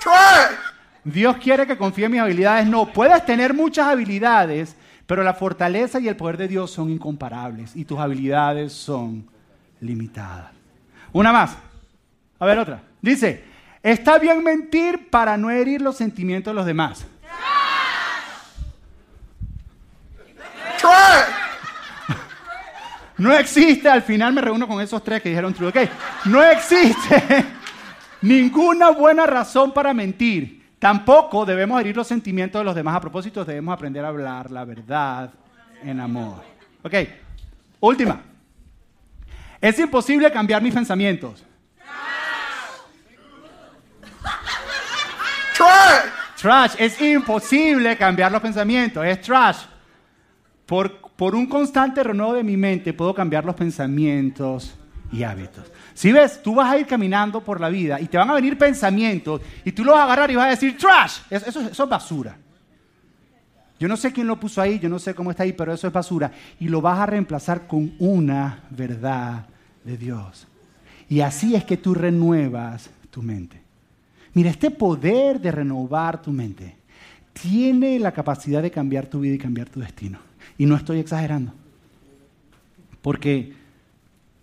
[0.02, 0.56] Trash.
[1.04, 2.66] Dios quiere que confíe en mis habilidades.
[2.66, 7.76] No, puedes tener muchas habilidades, pero la fortaleza y el poder de Dios son incomparables
[7.76, 9.30] y tus habilidades son
[9.80, 10.52] limitadas.
[11.14, 11.56] Una más.
[12.40, 12.82] A ver, otra.
[13.06, 13.44] Dice,
[13.84, 17.06] está bien mentir para no herir los sentimientos de los demás.
[23.18, 25.78] No existe, al final me reúno con esos tres que dijeron true, ok.
[26.26, 27.46] No existe
[28.24, 30.66] ninguna buena razón para mentir.
[30.80, 32.96] Tampoco debemos herir los sentimientos de los demás.
[32.96, 35.30] A propósito, debemos aprender a hablar la verdad
[35.84, 36.44] en amor.
[36.82, 36.94] Ok,
[37.80, 38.20] última.
[39.62, 41.46] Es imposible cambiar mis pensamientos.
[46.42, 46.76] Trash.
[46.78, 49.06] Es imposible cambiar los pensamientos.
[49.06, 49.58] Es trash.
[50.66, 54.76] Por, por un constante renuevo de mi mente puedo cambiar los pensamientos
[55.12, 55.72] y hábitos.
[55.94, 58.58] Si ves, tú vas a ir caminando por la vida y te van a venir
[58.58, 62.38] pensamientos y tú los vas a agarrar y vas a decir, trash, eso, es basura.
[63.80, 65.88] Yo no sé quién lo puso ahí, yo no sé cómo está ahí, pero eso
[65.88, 66.32] es basura.
[66.60, 69.48] Y lo vas a reemplazar con una verdad
[69.84, 70.48] de Dios.
[71.10, 73.65] Y así es que tú renuevas tu mente.
[74.36, 76.76] Mira, este poder de renovar tu mente
[77.32, 80.20] tiene la capacidad de cambiar tu vida y cambiar tu destino.
[80.58, 81.54] Y no estoy exagerando.
[83.02, 83.54] Porque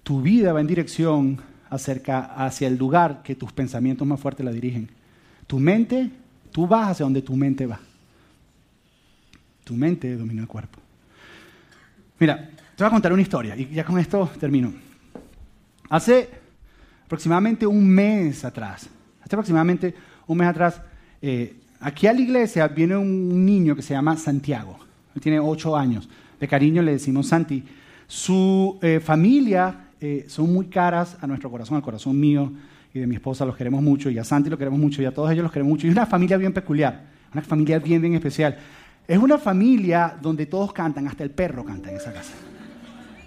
[0.03, 4.91] tu vida va en dirección hacia el lugar que tus pensamientos más fuertes la dirigen.
[5.47, 6.11] Tu mente,
[6.51, 7.79] tú vas hacia donde tu mente va.
[9.65, 10.79] Tu mente domina el cuerpo.
[12.19, 14.73] Mira, te voy a contar una historia y ya con esto termino.
[15.91, 16.31] Hace
[17.05, 18.89] aproximadamente un mes atrás,
[19.33, 19.95] hace aproximadamente
[20.27, 20.83] un mes atrás,
[21.23, 24.79] eh, aquí a la iglesia viene un niño que se llama Santiago.
[25.15, 26.07] Él tiene ocho años.
[26.39, 27.65] De cariño le decimos Santi.
[28.07, 32.53] Su eh, familia eh, son muy caras a nuestro corazón, al corazón mío
[32.93, 35.15] y de mi esposa, los queremos mucho, y a Santi lo queremos mucho, y a
[35.15, 35.87] todos ellos los queremos mucho.
[35.87, 38.59] Y es una familia bien peculiar, una familia bien, bien especial.
[39.09, 42.35] Es una familia donde todos cantan, hasta el perro canta en esa casa.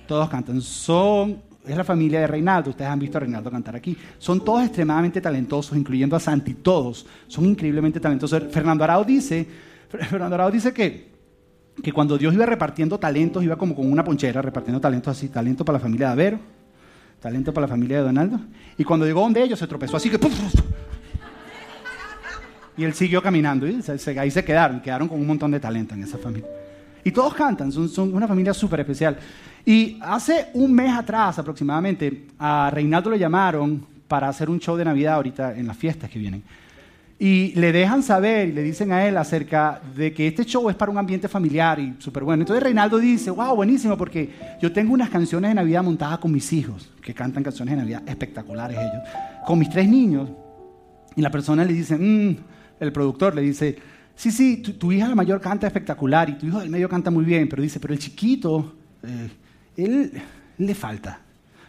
[0.08, 0.62] Todos cantan.
[0.62, 3.98] Son, es la familia de Reinaldo, ustedes han visto a Reinaldo cantar aquí.
[4.18, 8.44] Son todos extremadamente talentosos, incluyendo a Santi, todos son increíblemente talentosos.
[8.52, 9.48] Fernando Arao dice,
[9.90, 11.16] Fernando Arao dice que
[11.82, 15.66] que cuando Dios iba repartiendo talentos, iba como con una ponchera, repartiendo talentos así, talento
[15.66, 16.40] para la familia de Avero,
[17.20, 18.40] talento para la familia de Donaldo.
[18.78, 20.20] Y cuando llegó donde ellos se tropezó así que...
[22.78, 23.82] Y él siguió caminando y
[24.18, 26.50] ahí se quedaron, quedaron con un montón de talento en esa familia.
[27.06, 29.18] Y todos cantan, son, son una familia súper especial.
[29.66, 34.86] Y hace un mes atrás aproximadamente, a Reinaldo lo llamaron para hacer un show de
[34.86, 36.44] Navidad ahorita en las fiestas que vienen.
[37.18, 40.76] Y le dejan saber y le dicen a él acerca de que este show es
[40.76, 42.44] para un ambiente familiar y súper bueno.
[42.44, 44.30] Entonces Reinaldo dice, wow, buenísimo, porque
[44.62, 48.04] yo tengo unas canciones de Navidad montadas con mis hijos, que cantan canciones de Navidad
[48.06, 49.02] espectaculares ellos,
[49.48, 50.30] con mis tres niños.
[51.16, 52.38] Y la persona le dice, mm",
[52.82, 53.78] el productor le dice,
[54.14, 57.24] sí, sí, tu, hija la mayor canta espectacular y tu hijo del medio canta muy
[57.24, 59.30] bien, pero dice, pero el chiquito, eh,
[59.78, 60.12] él
[60.58, 61.20] le falta.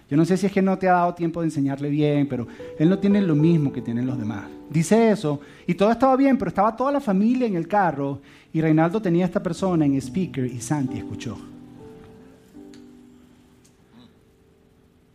[0.08, 2.46] Yo no sé si es que no te ha dado tiempo de enseñarle bien, pero
[2.78, 4.44] él no tiene lo mismo que tienen los demás.
[4.70, 8.20] Dice eso, y todo estaba bien, pero estaba toda la familia en el carro,
[8.52, 11.36] y Reinaldo tenía a esta persona en speaker, y Santi escuchó.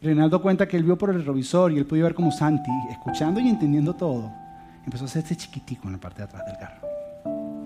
[0.02, 3.40] Reinaldo cuenta que él vio por el revisor y él pudo ver como Santi, escuchando
[3.40, 4.32] y entendiendo todo,
[4.84, 6.88] empezó a hacerse chiquitico en la parte de atrás del carro.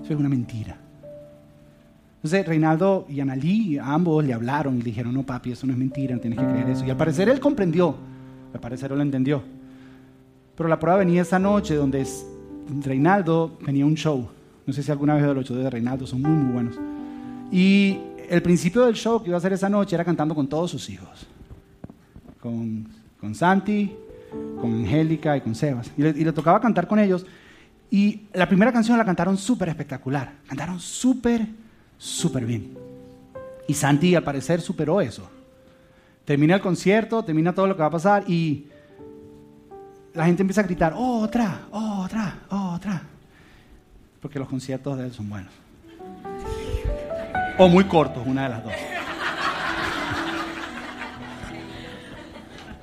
[0.03, 0.77] Eso es una mentira.
[2.25, 5.77] Entonces Reinaldo y Analí, ambos le hablaron y le dijeron, no papi, eso no es
[5.77, 6.83] mentira, tienes que creer eso.
[6.83, 7.95] Y al parecer él comprendió,
[8.51, 9.43] al parecer él lo entendió.
[10.57, 12.03] Pero la prueba venía esa noche donde
[12.83, 14.27] Reinaldo tenía un show.
[14.65, 16.79] No sé si alguna vez de los shows de Reinaldo, son muy, muy buenos.
[17.51, 20.71] Y el principio del show que iba a hacer esa noche era cantando con todos
[20.71, 21.27] sus hijos.
[22.39, 22.87] Con,
[23.21, 23.95] con Santi,
[24.59, 25.91] con Angélica y con Sebas.
[25.95, 27.23] Y le, y le tocaba cantar con ellos.
[27.91, 30.33] Y la primera canción la cantaron súper espectacular.
[30.47, 31.64] Cantaron súper
[31.97, 32.77] súper bien.
[33.67, 35.29] Y Santi al parecer superó eso.
[36.23, 38.67] Termina el concierto, termina todo lo que va a pasar y
[40.13, 43.01] la gente empieza a gritar, otra, otra, otra.
[44.21, 45.51] Porque los conciertos de él son buenos.
[47.57, 48.73] O muy cortos, una de las dos.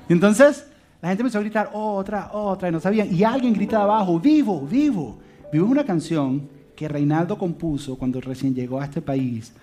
[0.07, 0.67] Y entonces
[1.01, 3.13] la gente empezó a gritar, otra, otra, y no sabían.
[3.13, 5.19] Y alguien grita abajo, vivo, vivo.
[5.51, 6.47] Vivo una canción
[6.83, 9.53] que Reinaldo compuso cuando recién llegó a este país,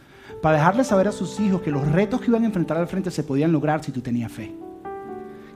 [0.41, 3.11] para dejarle saber a sus hijos que los retos que iban a enfrentar al frente
[3.11, 4.55] se podían lograr si tú tenías fe.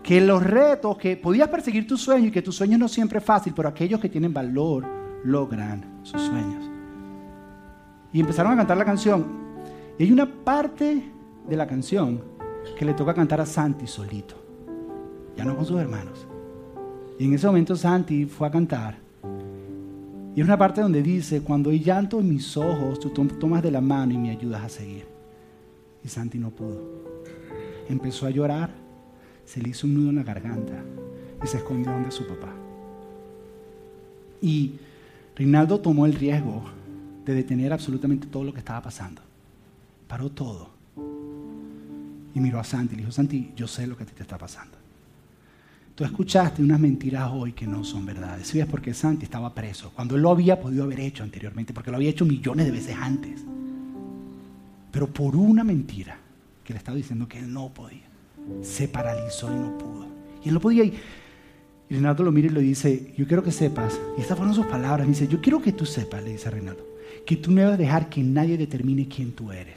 [0.02, 3.24] que los retos, que podías perseguir tu sueño y que tu sueño no siempre es
[3.24, 4.84] fácil, pero aquellos que tienen valor
[5.24, 6.70] logran sus sueños.
[8.12, 9.24] Y empezaron a cantar la canción.
[9.98, 11.10] Y hay una parte
[11.48, 12.20] de la canción
[12.78, 14.34] que le toca cantar a Santi solito,
[15.34, 16.26] ya no con sus hermanos.
[17.18, 19.03] Y en ese momento Santi fue a cantar.
[20.34, 23.70] Y es una parte donde dice, cuando hay llanto en mis ojos, tú tomas de
[23.70, 25.06] la mano y me ayudas a seguir.
[26.04, 27.04] Y Santi no pudo.
[27.88, 28.84] Empezó a llorar
[29.44, 30.82] se le hizo un nudo en la garganta
[31.42, 32.52] y se escondió donde su papá.
[34.40, 34.72] Y
[35.36, 36.64] Reinaldo tomó el riesgo
[37.24, 39.22] de detener absolutamente todo lo que estaba pasando.
[40.08, 40.70] Paró todo.
[42.34, 44.22] Y miró a Santi y le dijo, Santi, yo sé lo que a ti te
[44.22, 44.76] está pasando.
[45.94, 48.48] Tú escuchaste unas mentiras hoy que no son verdades.
[48.48, 49.92] ¿Sí ves por qué Santi estaba preso?
[49.94, 52.96] Cuando él lo había podido haber hecho anteriormente, porque lo había hecho millones de veces
[53.00, 53.44] antes.
[54.90, 56.18] Pero por una mentira
[56.64, 58.14] que le estaba diciendo que él no podía
[58.62, 60.06] se paralizó y no pudo.
[60.44, 60.84] Y él no podía.
[60.84, 60.94] Y,
[61.90, 65.06] Renato lo mira y le dice, yo quiero que sepas, y estas fueron sus palabras,
[65.06, 66.84] me dice, yo quiero que tú sepas, le dice Renato,
[67.26, 69.76] que tú no debes dejar que nadie determine quién tú eres.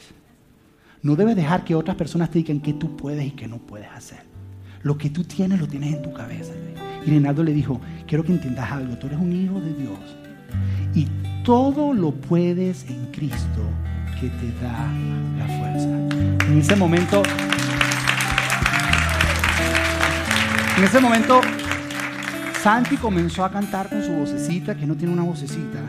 [1.04, 3.90] No debes dejar que otras personas te digan qué tú puedes y qué no puedes
[3.90, 4.27] hacer.
[4.88, 6.54] Lo que tú tienes lo tienes en tu cabeza.
[7.06, 10.00] Y Renato le dijo, quiero que entiendas algo, tú eres un hijo de Dios.
[10.96, 11.10] Y
[11.44, 13.64] todo lo puedes en Cristo
[14.18, 14.90] que te da
[15.38, 15.90] la fuerza.
[16.46, 17.22] En ese momento
[20.78, 21.42] En ese momento,
[22.64, 25.80] Santi comenzó a cantar con su vocecita, que no tiene una vocecita.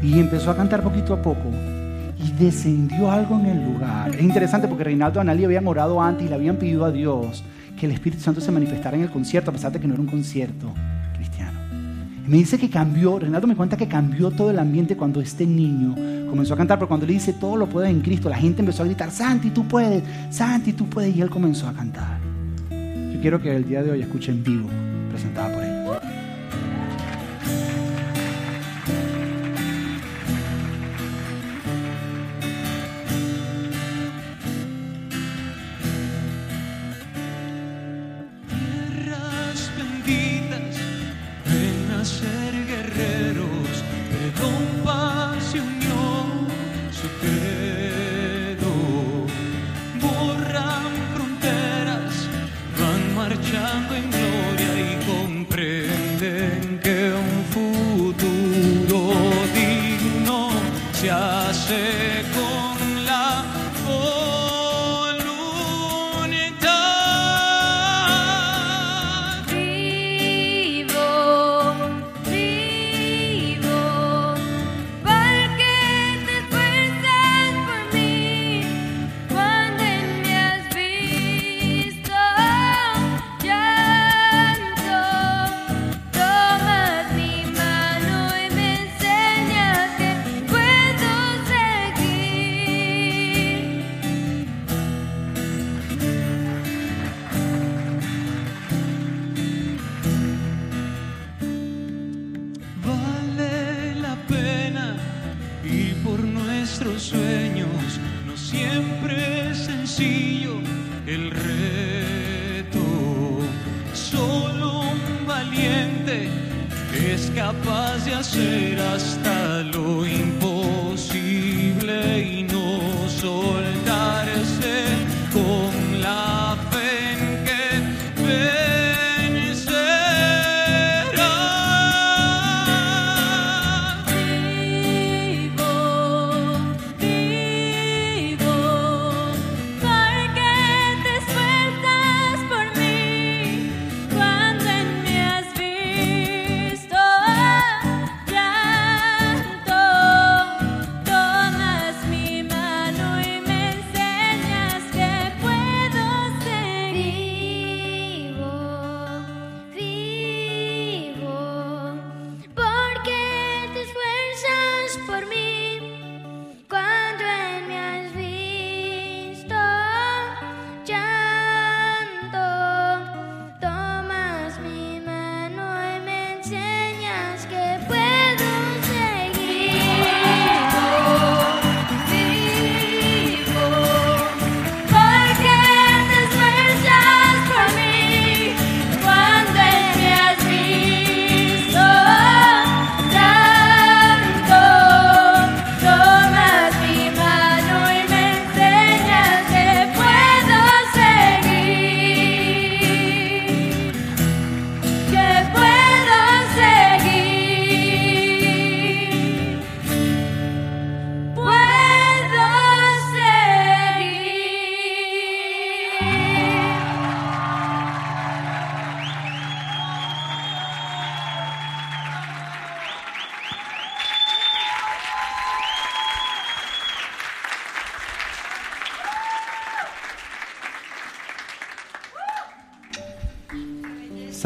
[0.00, 1.50] Y empezó a cantar poquito a poco.
[2.26, 4.14] Y descendió algo en el lugar.
[4.14, 7.44] Es interesante porque Reinaldo y Analí habían orado antes y le habían pedido a Dios
[7.78, 10.02] que el Espíritu Santo se manifestara en el concierto, a pesar de que no era
[10.02, 10.72] un concierto
[11.14, 11.58] cristiano.
[12.26, 15.46] Y me dice que cambió, Reinaldo me cuenta que cambió todo el ambiente cuando este
[15.46, 15.94] niño
[16.28, 18.82] comenzó a cantar, pero cuando le dice todo lo puedes en Cristo, la gente empezó
[18.82, 22.26] a gritar, Santi, tú puedes, Santi, tú puedes, y él comenzó a cantar
[23.26, 24.68] quiero que el día de hoy escuchen vivo,
[25.10, 25.55] presentada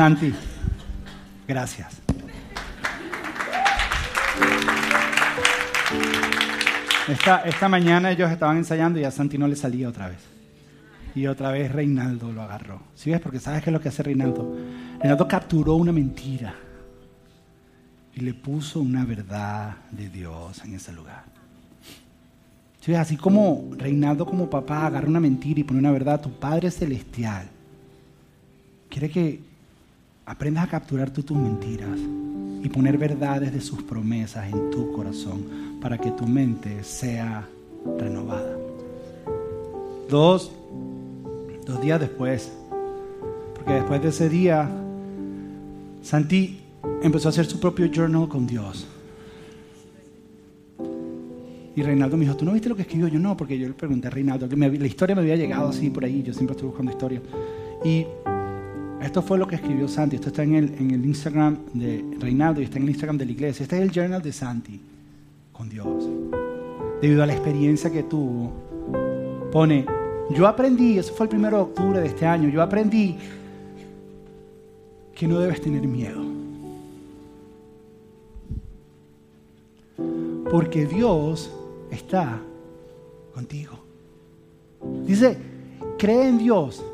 [0.00, 0.32] Santi,
[1.46, 2.00] gracias.
[7.06, 10.20] Esta, esta mañana ellos estaban ensayando y a Santi no le salía otra vez.
[11.14, 12.80] Y otra vez Reinaldo lo agarró.
[12.94, 13.20] ¿Sí ves?
[13.20, 14.56] Porque ¿sabes qué es lo que hace Reinaldo?
[15.00, 16.54] Reinaldo capturó una mentira
[18.14, 21.24] y le puso una verdad de Dios en ese lugar.
[22.80, 23.00] ¿Sí ves?
[23.00, 27.50] Así como Reinaldo como papá agarra una mentira y pone una verdad, tu Padre Celestial
[28.88, 29.49] quiere que
[30.26, 31.98] aprendas a capturar tú tus mentiras
[32.62, 37.48] y poner verdades de sus promesas en tu corazón para que tu mente sea
[37.98, 38.56] renovada.
[40.08, 40.52] Dos,
[41.66, 42.52] dos días después,
[43.54, 44.68] porque después de ese día,
[46.02, 46.60] Santi
[47.02, 48.86] empezó a hacer su propio journal con Dios.
[51.76, 53.08] Y Reinaldo me dijo, ¿tú no viste lo que escribió?
[53.08, 56.04] Yo no, porque yo le pregunté a Reinaldo, la historia me había llegado así por
[56.04, 57.22] ahí, yo siempre estoy buscando historia.
[57.84, 58.04] Y
[59.02, 60.16] esto fue lo que escribió Santi.
[60.16, 63.26] Esto está en el, en el Instagram de Reinaldo y está en el Instagram de
[63.26, 63.62] la iglesia.
[63.62, 64.80] Este es el journal de Santi
[65.52, 66.08] con Dios.
[67.00, 68.52] Debido a la experiencia que tuvo,
[69.50, 69.86] pone,
[70.30, 73.16] yo aprendí, eso fue el primero de octubre de este año, yo aprendí
[75.14, 76.22] que no debes tener miedo.
[80.50, 81.50] Porque Dios
[81.90, 82.40] está
[83.34, 83.78] contigo.
[85.06, 85.36] Dice,
[85.98, 86.84] cree en Dios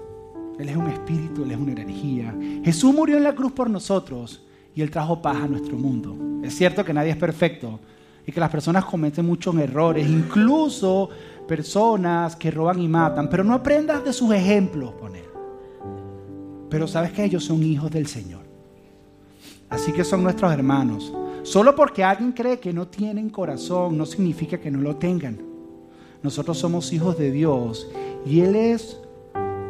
[0.59, 2.35] él es un espíritu, Él es una energía.
[2.65, 4.43] Jesús murió en la cruz por nosotros
[4.75, 6.17] y Él trajo paz a nuestro mundo.
[6.43, 7.79] Es cierto que nadie es perfecto
[8.27, 11.11] y que las personas cometen muchos errores, incluso
[11.47, 15.27] personas que roban y matan, pero no aprendas de sus ejemplos, poner.
[16.71, 18.45] Pero sabes que ellos son hijos del Señor.
[19.69, 21.13] Así que son nuestros hermanos.
[21.43, 25.39] Solo porque alguien cree que no tienen corazón no significa que no lo tengan.
[26.23, 27.89] Nosotros somos hijos de Dios
[28.25, 28.99] y Él es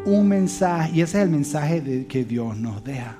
[0.06, 3.18] un mensaje, y ese es el mensaje que Dios nos deja.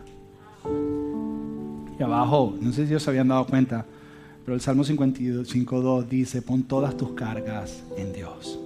[1.99, 3.85] Y abajo, no sé si ellos se habían dado cuenta,
[4.45, 8.61] pero el Salmo 55.2 dice, pon todas tus cargas en Dios.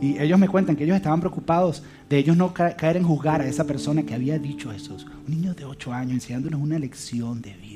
[0.00, 3.46] Y ellos me cuentan que ellos estaban preocupados de ellos no caer en juzgar a
[3.46, 4.96] esa persona que había dicho eso.
[5.26, 7.73] Un niño de 8 años enseñándonos una lección de vida.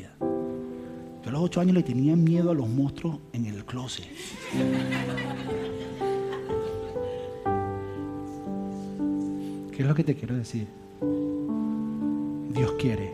[1.29, 4.07] A los ocho años le tenía miedo a los monstruos en el closet.
[9.71, 10.67] ¿Qué es lo que te quiero decir?
[12.55, 13.13] Dios quiere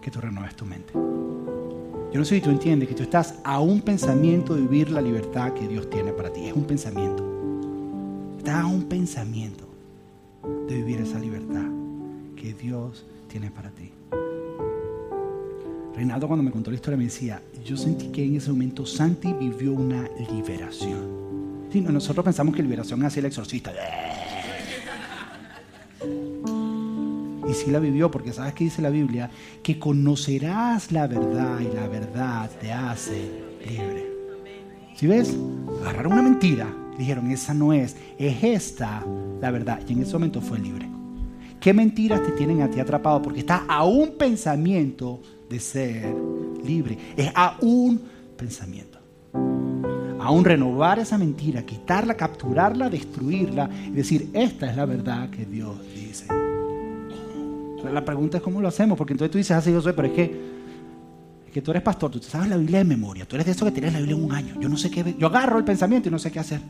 [0.00, 0.92] que tú renueves tu mente.
[0.92, 5.00] Yo no sé si tú entiendes que tú estás a un pensamiento de vivir la
[5.00, 6.46] libertad que Dios tiene para ti.
[6.46, 7.24] Es un pensamiento.
[8.38, 9.66] Estás a un pensamiento
[10.68, 11.66] de vivir esa libertad
[12.36, 13.93] que Dios tiene para ti.
[15.94, 19.32] Reinaldo cuando me contó la historia me decía, yo sentí que en ese momento Santi
[19.32, 21.70] vivió una liberación.
[21.72, 23.72] nosotros pensamos que liberación así el exorcista.
[27.48, 29.30] Y sí la vivió, porque sabes que dice la Biblia,
[29.62, 33.30] que conocerás la verdad y la verdad te hace
[33.68, 34.06] libre.
[34.96, 35.36] ¿Sí ves?
[35.82, 39.04] Agarraron una mentira, dijeron, esa no es, es esta
[39.40, 39.80] la verdad.
[39.86, 40.88] Y en ese momento fue libre.
[41.60, 43.22] ¿Qué mentiras te tienen a ti atrapado?
[43.22, 46.14] Porque estás a un pensamiento de ser
[46.64, 46.98] libre.
[47.16, 48.00] Es a un
[48.36, 48.98] pensamiento.
[50.20, 55.76] Aún renovar esa mentira, quitarla, capturarla, destruirla y decir, esta es la verdad que Dios
[55.94, 56.26] dice.
[57.92, 60.08] La pregunta es cómo lo hacemos, porque entonces tú dices, así ah, yo soy, pero
[60.08, 60.40] es que,
[61.52, 63.72] que tú eres pastor, tú sabes la Biblia de memoria, tú eres de eso que
[63.72, 64.58] tienes la Biblia en un año.
[64.58, 66.62] Yo no sé qué, yo agarro el pensamiento y no sé qué hacer,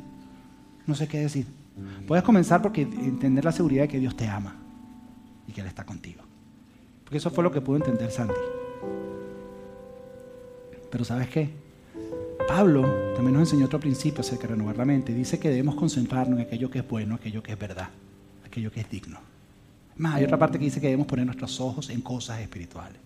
[0.87, 1.47] no sé qué decir.
[2.09, 4.57] Puedes comenzar porque entender la seguridad de que Dios te ama
[5.47, 6.23] y que Él está contigo.
[7.05, 8.35] Porque eso fue lo que pudo entender Santi.
[10.91, 11.51] Pero ¿sabes qué?
[12.47, 12.83] Pablo
[13.15, 15.13] también nos enseñó otro principio acerca de renovar la mente.
[15.13, 17.89] Dice que debemos concentrarnos en aquello que es bueno, aquello que es verdad,
[18.47, 19.19] aquello que es digno.
[19.97, 22.99] Más, hay otra parte que dice que debemos poner nuestros ojos en cosas espirituales.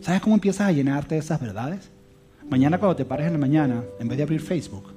[0.00, 1.90] ¿Sabes cómo empiezas a llenarte de esas verdades?
[2.48, 4.92] Mañana cuando te pares en la mañana, en vez de abrir Facebook,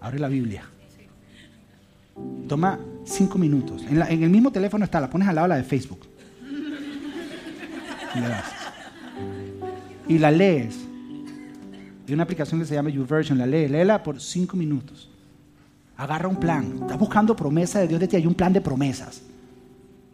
[0.00, 0.62] abre la Biblia.
[2.48, 3.82] Toma cinco minutos.
[3.88, 6.06] En, el mismo teléfono está, la pones al lado de de Facebook.
[8.14, 8.57] Y le das
[10.08, 10.76] y la lees.
[12.06, 15.10] Hay una aplicación que se llama YouVersion, la lees, léela por cinco minutos.
[15.96, 16.78] Agarra un plan.
[16.80, 19.22] Estás buscando promesa de Dios de ti, hay un plan de promesas.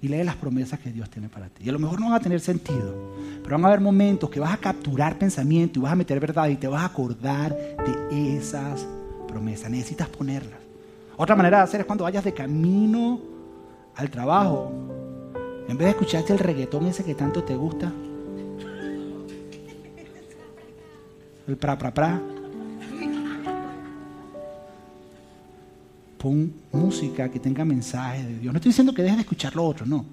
[0.03, 1.65] Y lee las promesas que Dios tiene para ti.
[1.65, 4.41] Y a lo mejor no van a tener sentido, pero van a haber momentos que
[4.41, 8.37] vas a capturar pensamiento y vas a meter verdad y te vas a acordar de
[8.37, 8.87] esas
[9.29, 9.71] promesas.
[9.71, 10.59] Necesitas ponerlas.
[11.17, 13.21] Otra manera de hacer es cuando vayas de camino
[13.95, 14.73] al trabajo.
[15.69, 17.91] En vez de escucharte el reggaetón ese que tanto te gusta,
[21.47, 22.21] el pra, pra, pra.
[26.25, 28.51] pon música que tenga mensajes de Dios.
[28.51, 30.07] No estoy diciendo que dejes de escuchar lo otro, no.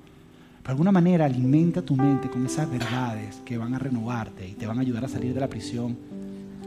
[0.58, 4.54] Pero de alguna manera alimenta tu mente con esas verdades que van a renovarte y
[4.56, 5.98] te van a ayudar a salir de la prisión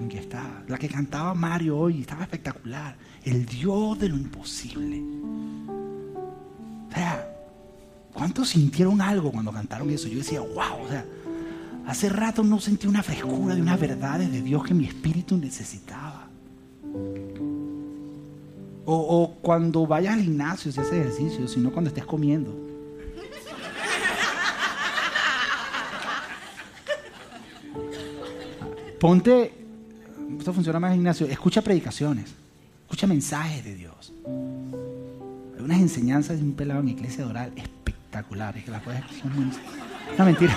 [0.00, 0.64] en que está.
[0.66, 2.96] La que cantaba Mario hoy estaba espectacular.
[3.22, 5.02] El Dios de lo imposible.
[6.88, 7.28] O sea,
[8.14, 10.08] ¿cuántos sintieron algo cuando cantaron eso?
[10.08, 11.04] Yo decía, wow, o sea,
[11.86, 16.28] hace rato no sentí una frescura de unas verdades de Dios que mi espíritu necesitaba.
[18.86, 22.54] O, cuando vayas al gimnasio si haces ejercicio, sino cuando estés comiendo.
[29.00, 29.52] Ponte,
[30.38, 32.32] esto funciona más en gimnasio, escucha predicaciones,
[32.84, 34.12] escucha mensajes de Dios.
[35.56, 39.52] Hay unas enseñanzas de un pelado en iglesia oral espectaculares, que las puedes son
[40.18, 40.54] No, mentira.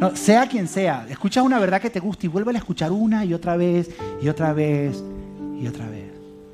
[0.00, 3.24] No, sea quien sea, escucha una verdad que te guste y vuelve a escuchar una
[3.24, 3.90] y otra vez,
[4.20, 5.02] y otra vez,
[5.60, 6.04] y otra vez.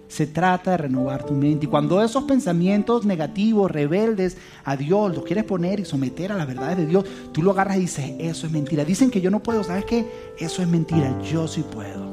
[0.09, 1.67] Se trata de renovar tu mente.
[1.67, 6.49] Y cuando esos pensamientos negativos, rebeldes a Dios, los quieres poner y someter a las
[6.49, 8.85] verdades de Dios, tú lo agarras y dices, eso es mentira.
[8.85, 10.05] Dicen que yo no puedo, ¿sabes qué?
[10.39, 12.11] Eso es mentira, yo sí puedo.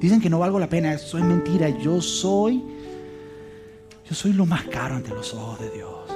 [0.00, 2.62] Dicen que no valgo la pena, eso es mentira, yo soy,
[4.06, 6.13] yo soy lo más caro ante los ojos de Dios.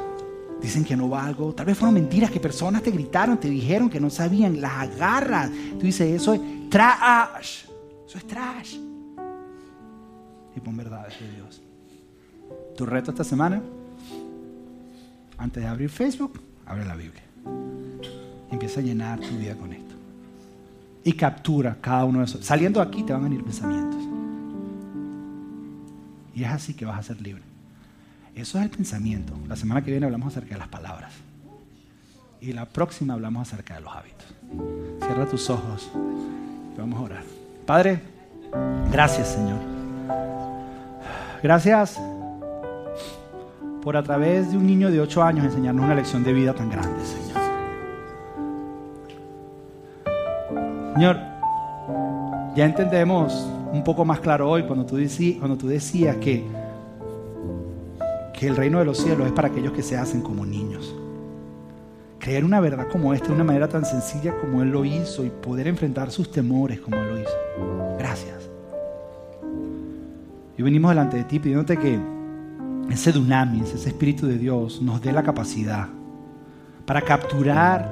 [0.61, 4.01] Dicen que no valgo, tal vez fueron mentiras que personas te gritaron, te dijeron que
[4.01, 5.51] no sabían, las agarras.
[5.79, 7.65] Tú dices, eso es trash,
[8.07, 8.89] eso es trash
[10.59, 11.63] y pon verdades de Dios.
[12.77, 13.63] Tu reto esta semana,
[15.37, 17.23] antes de abrir Facebook, abre la Biblia.
[18.51, 19.95] Empieza a llenar tu vida con esto.
[21.05, 22.45] Y captura cada uno de esos.
[22.45, 24.01] Saliendo aquí te van a venir pensamientos.
[26.35, 27.43] Y es así que vas a ser libre.
[28.39, 29.33] Eso es el pensamiento.
[29.49, 31.13] La semana que viene hablamos acerca de las palabras.
[32.41, 34.27] Y la próxima hablamos acerca de los hábitos.
[35.01, 35.91] Cierra tus ojos
[36.73, 37.25] y vamos a orar.
[37.67, 38.01] Padre,
[38.91, 39.59] gracias Señor
[41.43, 42.01] Gracias
[43.83, 46.71] por a través de un niño de 8 años enseñarnos una lección de vida tan
[46.71, 47.39] grande, Señor.
[50.95, 51.17] Señor,
[52.55, 54.97] ya entendemos un poco más claro hoy cuando tú,
[55.41, 56.45] cuando tú decías que,
[58.39, 60.95] que el reino de los cielos es para aquellos que se hacen como niños.
[62.21, 65.31] Creer una verdad como esta de una manera tan sencilla como Él lo hizo y
[65.31, 67.97] poder enfrentar sus temores como Él lo hizo.
[67.99, 68.49] Gracias.
[70.57, 71.99] Y venimos delante de ti pidiéndote que
[72.89, 75.89] ese dunamis, ese Espíritu de Dios, nos dé la capacidad
[76.87, 77.91] para capturar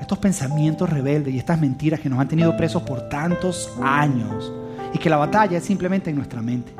[0.00, 4.52] estos pensamientos rebeldes y estas mentiras que nos han tenido presos por tantos años
[4.92, 6.72] y que la batalla es simplemente en nuestra mente.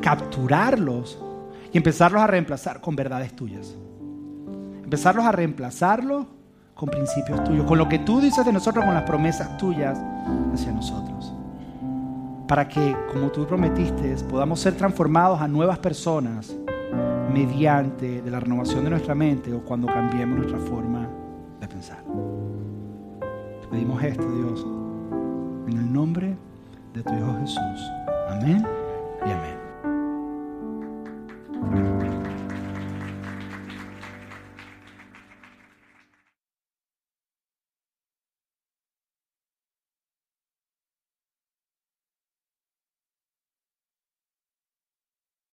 [0.00, 1.18] Capturarlos
[1.74, 3.76] y empezarlos a reemplazar con verdades tuyas.
[4.82, 6.26] Empezarlos a reemplazarlos
[6.74, 10.00] con principios tuyos, con lo que tú dices de nosotros, con las promesas tuyas
[10.54, 11.34] hacia nosotros
[12.46, 16.54] para que, como tú prometiste, podamos ser transformados a nuevas personas
[17.32, 21.08] mediante de la renovación de nuestra mente o cuando cambiemos nuestra forma
[21.60, 22.04] de pensar.
[23.62, 24.66] Te pedimos esto, Dios,
[25.68, 26.36] en el nombre
[26.92, 27.90] de tu Hijo Jesús.
[28.28, 28.64] Amén
[29.26, 29.53] y amén.